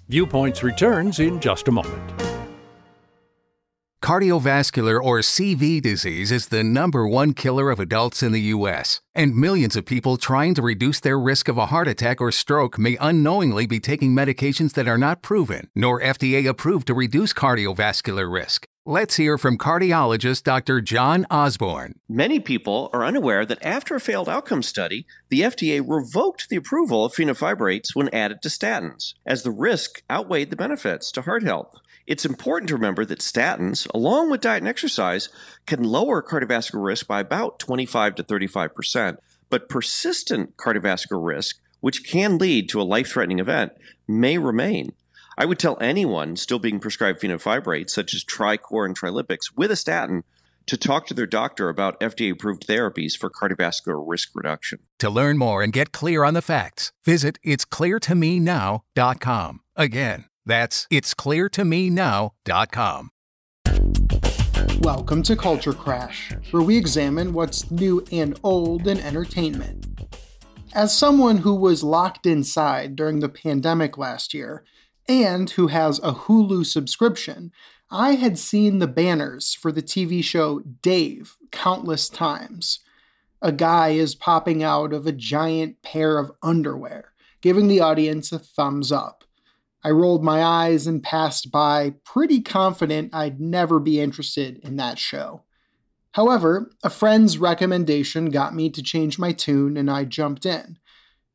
Viewpoints 0.08 0.62
returns 0.62 1.18
in 1.20 1.40
just 1.40 1.68
a 1.68 1.72
moment. 1.72 2.21
Cardiovascular 4.02 5.00
or 5.00 5.20
CV 5.20 5.80
disease 5.80 6.32
is 6.32 6.48
the 6.48 6.64
number 6.64 7.06
one 7.06 7.34
killer 7.34 7.70
of 7.70 7.78
adults 7.78 8.20
in 8.20 8.32
the 8.32 8.50
U.S., 8.56 9.00
and 9.14 9.36
millions 9.36 9.76
of 9.76 9.86
people 9.86 10.16
trying 10.16 10.54
to 10.54 10.62
reduce 10.62 10.98
their 10.98 11.16
risk 11.16 11.46
of 11.46 11.56
a 11.56 11.66
heart 11.66 11.86
attack 11.86 12.20
or 12.20 12.32
stroke 12.32 12.80
may 12.80 12.96
unknowingly 13.00 13.64
be 13.64 13.78
taking 13.78 14.10
medications 14.10 14.72
that 14.72 14.88
are 14.88 14.98
not 14.98 15.22
proven 15.22 15.70
nor 15.76 16.00
FDA 16.00 16.48
approved 16.48 16.88
to 16.88 16.94
reduce 16.94 17.32
cardiovascular 17.32 18.30
risk. 18.30 18.66
Let's 18.84 19.14
hear 19.14 19.38
from 19.38 19.56
cardiologist 19.56 20.42
Dr. 20.42 20.80
John 20.80 21.24
Osborne. 21.30 22.00
Many 22.08 22.40
people 22.40 22.90
are 22.92 23.04
unaware 23.04 23.46
that 23.46 23.64
after 23.64 23.94
a 23.94 24.00
failed 24.00 24.28
outcome 24.28 24.64
study, 24.64 25.06
the 25.28 25.42
FDA 25.42 25.80
revoked 25.80 26.48
the 26.48 26.56
approval 26.56 27.04
of 27.04 27.12
fenofibrates 27.12 27.94
when 27.94 28.12
added 28.12 28.42
to 28.42 28.48
statins, 28.48 29.14
as 29.24 29.44
the 29.44 29.52
risk 29.52 30.02
outweighed 30.10 30.50
the 30.50 30.56
benefits 30.56 31.12
to 31.12 31.22
heart 31.22 31.44
health. 31.44 31.78
It's 32.06 32.24
important 32.24 32.68
to 32.68 32.74
remember 32.74 33.04
that 33.04 33.20
statins, 33.20 33.86
along 33.94 34.30
with 34.30 34.40
diet 34.40 34.62
and 34.62 34.68
exercise, 34.68 35.28
can 35.66 35.84
lower 35.84 36.22
cardiovascular 36.22 36.84
risk 36.84 37.06
by 37.06 37.20
about 37.20 37.58
25 37.58 38.16
to 38.16 38.22
35 38.22 38.74
percent, 38.74 39.20
but 39.50 39.68
persistent 39.68 40.56
cardiovascular 40.56 41.24
risk, 41.24 41.60
which 41.80 42.08
can 42.08 42.38
lead 42.38 42.68
to 42.68 42.80
a 42.80 42.82
life 42.82 43.08
threatening 43.08 43.38
event, 43.38 43.72
may 44.08 44.38
remain. 44.38 44.92
I 45.38 45.46
would 45.46 45.58
tell 45.58 45.78
anyone 45.80 46.36
still 46.36 46.58
being 46.58 46.80
prescribed 46.80 47.20
fenofibrates, 47.20 47.90
such 47.90 48.14
as 48.14 48.24
Tricor 48.24 48.84
and 48.84 48.98
Trilipix, 48.98 49.56
with 49.56 49.70
a 49.70 49.76
statin, 49.76 50.24
to 50.66 50.76
talk 50.76 51.06
to 51.06 51.14
their 51.14 51.26
doctor 51.26 51.68
about 51.68 52.00
FDA 52.00 52.32
approved 52.32 52.66
therapies 52.66 53.16
for 53.16 53.30
cardiovascular 53.30 54.02
risk 54.06 54.30
reduction. 54.34 54.80
To 54.98 55.08
learn 55.10 55.38
more 55.38 55.62
and 55.62 55.72
get 55.72 55.92
clear 55.92 56.24
on 56.24 56.34
the 56.34 56.42
facts, 56.42 56.92
visit 57.04 57.38
it'scleartomenow.com. 57.44 59.60
Again, 59.74 60.26
that's 60.44 60.88
it'scleartomenow.com. 60.90 63.10
Welcome 64.80 65.22
to 65.22 65.36
Culture 65.36 65.72
Crash, 65.72 66.32
where 66.50 66.62
we 66.62 66.76
examine 66.76 67.32
what's 67.32 67.70
new 67.70 68.04
and 68.10 68.38
old 68.42 68.88
in 68.88 68.98
entertainment. 68.98 69.86
As 70.74 70.96
someone 70.96 71.38
who 71.38 71.54
was 71.54 71.84
locked 71.84 72.26
inside 72.26 72.96
during 72.96 73.20
the 73.20 73.28
pandemic 73.28 73.96
last 73.96 74.34
year, 74.34 74.64
and 75.08 75.50
who 75.50 75.68
has 75.68 75.98
a 75.98 76.12
Hulu 76.12 76.66
subscription, 76.66 77.52
I 77.90 78.14
had 78.14 78.38
seen 78.38 78.78
the 78.78 78.86
banners 78.86 79.54
for 79.54 79.70
the 79.70 79.82
TV 79.82 80.24
show 80.24 80.60
Dave 80.60 81.36
countless 81.50 82.08
times. 82.08 82.80
A 83.40 83.52
guy 83.52 83.90
is 83.90 84.14
popping 84.14 84.62
out 84.62 84.92
of 84.92 85.06
a 85.06 85.12
giant 85.12 85.82
pair 85.82 86.18
of 86.18 86.32
underwear, 86.42 87.12
giving 87.40 87.68
the 87.68 87.80
audience 87.80 88.32
a 88.32 88.38
thumbs 88.38 88.90
up. 88.90 89.21
I 89.84 89.90
rolled 89.90 90.22
my 90.22 90.42
eyes 90.42 90.86
and 90.86 91.02
passed 91.02 91.50
by, 91.50 91.94
pretty 92.04 92.40
confident 92.40 93.14
I'd 93.14 93.40
never 93.40 93.80
be 93.80 94.00
interested 94.00 94.58
in 94.62 94.76
that 94.76 94.98
show. 94.98 95.44
However, 96.12 96.70
a 96.84 96.90
friend's 96.90 97.38
recommendation 97.38 98.30
got 98.30 98.54
me 98.54 98.70
to 98.70 98.82
change 98.82 99.18
my 99.18 99.32
tune 99.32 99.76
and 99.76 99.90
I 99.90 100.04
jumped 100.04 100.46
in. 100.46 100.78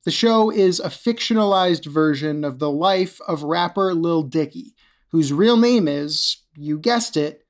The 0.05 0.11
show 0.11 0.49
is 0.49 0.79
a 0.79 0.87
fictionalized 0.87 1.85
version 1.85 2.45
of 2.45 2.59
the 2.59 2.71
life 2.71 3.19
of 3.27 3.43
rapper 3.43 3.93
Lil 3.93 4.23
Dicky, 4.23 4.75
whose 5.09 5.33
real 5.33 5.57
name 5.57 5.87
is, 5.87 6.37
you 6.55 6.79
guessed 6.79 7.17
it, 7.17 7.45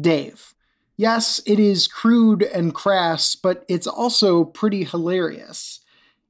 Dave. 0.00 0.54
Yes, 0.96 1.40
it 1.46 1.58
is 1.58 1.86
crude 1.86 2.42
and 2.42 2.74
crass, 2.74 3.34
but 3.34 3.64
it's 3.68 3.86
also 3.86 4.44
pretty 4.44 4.84
hilarious. 4.84 5.80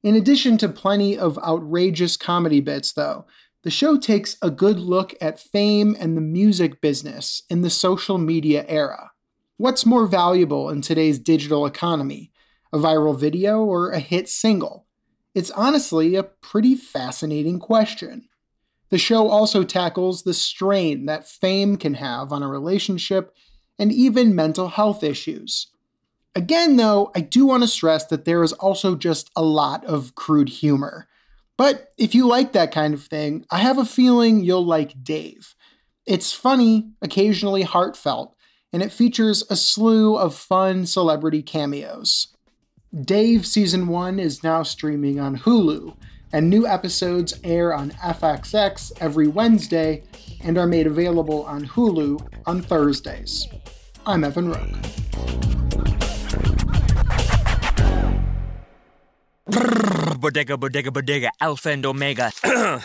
In 0.03 0.15
addition 0.15 0.57
to 0.59 0.69
plenty 0.69 1.17
of 1.17 1.37
outrageous 1.39 2.17
comedy 2.17 2.59
bits, 2.59 2.91
though, 2.91 3.25
the 3.63 3.71
show 3.71 3.97
takes 3.97 4.37
a 4.41 4.51
good 4.51 4.77
look 4.77 5.15
at 5.21 5.39
fame 5.39 5.95
and 5.99 6.15
the 6.15 6.21
music 6.21 6.81
business 6.81 7.43
in 7.49 7.61
the 7.61 7.69
social 7.69 8.17
media 8.17 8.65
era. 8.67 9.11
What's 9.57 9.85
more 9.85 10.05
valuable 10.05 10.69
in 10.69 10.81
today's 10.81 11.17
digital 11.17 11.65
economy, 11.65 12.31
a 12.73 12.77
viral 12.77 13.17
video 13.17 13.63
or 13.63 13.91
a 13.91 13.99
hit 13.99 14.27
single? 14.27 14.85
It's 15.33 15.51
honestly 15.51 16.15
a 16.15 16.23
pretty 16.23 16.75
fascinating 16.75 17.59
question. 17.59 18.27
The 18.89 18.97
show 18.97 19.29
also 19.29 19.63
tackles 19.63 20.23
the 20.23 20.33
strain 20.33 21.05
that 21.05 21.27
fame 21.27 21.77
can 21.77 21.95
have 21.95 22.31
on 22.31 22.43
a 22.43 22.47
relationship 22.49 23.33
and 23.79 23.91
even 23.91 24.35
mental 24.35 24.67
health 24.67 25.03
issues. 25.03 25.67
Again, 26.35 26.75
though, 26.75 27.11
I 27.15 27.21
do 27.21 27.45
want 27.45 27.63
to 27.63 27.67
stress 27.67 28.05
that 28.07 28.25
there 28.25 28.43
is 28.43 28.53
also 28.53 28.95
just 28.95 29.31
a 29.35 29.43
lot 29.43 29.85
of 29.85 30.15
crude 30.15 30.49
humor. 30.49 31.07
But 31.63 31.93
if 31.97 32.13
you 32.13 32.27
like 32.27 32.51
that 32.51 32.73
kind 32.73 32.93
of 32.93 33.05
thing, 33.05 33.45
I 33.49 33.59
have 33.59 33.77
a 33.77 33.85
feeling 33.85 34.43
you'll 34.43 34.65
like 34.65 35.01
Dave. 35.01 35.55
It's 36.05 36.33
funny, 36.33 36.89
occasionally 37.01 37.61
heartfelt, 37.61 38.35
and 38.73 38.83
it 38.83 38.91
features 38.91 39.45
a 39.49 39.55
slew 39.55 40.17
of 40.17 40.35
fun 40.35 40.85
celebrity 40.85 41.41
cameos. 41.41 42.35
Dave 42.93 43.47
Season 43.47 43.87
1 43.87 44.19
is 44.19 44.43
now 44.43 44.63
streaming 44.63 45.21
on 45.21 45.37
Hulu, 45.37 45.95
and 46.33 46.49
new 46.49 46.67
episodes 46.67 47.39
air 47.45 47.73
on 47.73 47.91
FXX 47.91 48.91
every 48.99 49.29
Wednesday 49.29 50.03
and 50.41 50.57
are 50.57 50.67
made 50.67 50.85
available 50.85 51.45
on 51.45 51.65
Hulu 51.65 52.27
on 52.45 52.61
Thursdays. 52.61 53.47
I'm 54.05 54.25
Evan 54.25 54.49
Rook. 54.49 54.67
Bodega, 60.23 60.55
bodega, 60.57 60.89
bodega, 60.89 61.31
alpha 61.41 61.69
and 61.69 61.85
omega. 61.85 62.31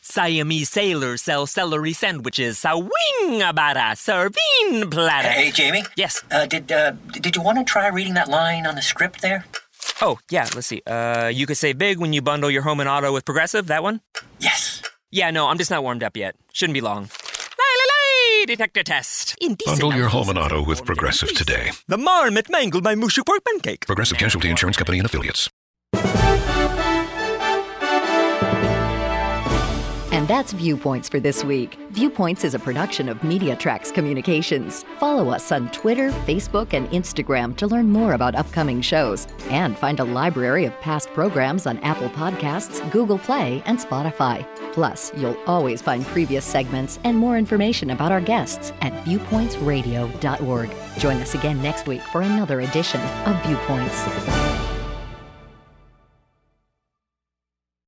Siamese 0.00 0.70
sailors 0.70 1.20
sell 1.20 1.48
celery 1.48 1.92
sandwiches. 1.92 2.58
Sawing 2.58 3.42
about 3.42 3.76
a 3.76 3.96
serving 3.96 4.88
platter. 4.88 5.28
Hey, 5.28 5.50
Jamie. 5.50 5.82
Yes. 5.96 6.22
Uh, 6.30 6.46
did 6.46 6.70
uh, 6.70 6.92
did 7.10 7.34
you 7.34 7.42
want 7.42 7.58
to 7.58 7.64
try 7.64 7.88
reading 7.88 8.14
that 8.14 8.28
line 8.28 8.66
on 8.66 8.76
the 8.76 8.82
script 8.82 9.20
there? 9.20 9.44
Oh, 10.00 10.18
yeah, 10.30 10.46
let's 10.54 10.68
see. 10.68 10.80
Uh, 10.86 11.26
you 11.26 11.44
could 11.44 11.56
save 11.56 11.76
big 11.76 11.98
when 11.98 12.12
you 12.12 12.22
bundle 12.22 12.52
your 12.52 12.62
home 12.62 12.78
and 12.78 12.88
auto 12.88 13.12
with 13.12 13.24
Progressive, 13.24 13.66
that 13.66 13.82
one? 13.82 14.00
Yes. 14.38 14.80
Yeah, 15.10 15.32
no, 15.32 15.48
I'm 15.48 15.58
just 15.58 15.72
not 15.72 15.82
warmed 15.82 16.04
up 16.04 16.16
yet. 16.16 16.36
Shouldn't 16.52 16.74
be 16.74 16.80
long. 16.80 17.08
Lay, 17.58 18.44
detector 18.46 18.84
test. 18.84 19.36
Indecent 19.40 19.80
Bundle 19.80 19.98
your 19.98 20.08
home 20.08 20.28
and 20.28 20.38
auto 20.38 20.64
with 20.64 20.84
Progressive 20.84 21.34
today. 21.34 21.72
The 21.88 21.98
marmot 21.98 22.48
mangled 22.48 22.84
my 22.84 22.94
mushy 22.94 23.22
pork 23.26 23.42
pancake. 23.44 23.86
Progressive 23.88 24.18
Casualty 24.18 24.50
Insurance 24.50 24.76
Company 24.76 24.98
and 24.98 25.06
affiliates. 25.06 25.50
And 30.18 30.26
that's 30.26 30.50
Viewpoints 30.50 31.08
for 31.08 31.20
this 31.20 31.44
week. 31.44 31.78
Viewpoints 31.90 32.42
is 32.42 32.52
a 32.52 32.58
production 32.58 33.08
of 33.08 33.18
MediaTracks 33.18 33.94
Communications. 33.94 34.82
Follow 34.98 35.30
us 35.30 35.52
on 35.52 35.70
Twitter, 35.70 36.10
Facebook, 36.26 36.72
and 36.72 36.88
Instagram 36.88 37.56
to 37.56 37.68
learn 37.68 37.88
more 37.88 38.14
about 38.14 38.34
upcoming 38.34 38.80
shows 38.80 39.28
and 39.48 39.78
find 39.78 40.00
a 40.00 40.04
library 40.04 40.64
of 40.64 40.72
past 40.80 41.08
programs 41.10 41.68
on 41.68 41.78
Apple 41.84 42.08
Podcasts, 42.08 42.80
Google 42.90 43.18
Play, 43.18 43.62
and 43.64 43.78
Spotify. 43.78 44.44
Plus, 44.72 45.12
you'll 45.16 45.38
always 45.46 45.80
find 45.80 46.04
previous 46.06 46.44
segments 46.44 46.98
and 47.04 47.16
more 47.16 47.38
information 47.38 47.90
about 47.90 48.10
our 48.10 48.20
guests 48.20 48.72
at 48.80 48.92
viewpointsradio.org. 49.04 50.70
Join 50.98 51.16
us 51.18 51.36
again 51.36 51.62
next 51.62 51.86
week 51.86 52.02
for 52.02 52.22
another 52.22 52.62
edition 52.62 53.00
of 53.24 53.40
Viewpoints. 53.46 54.77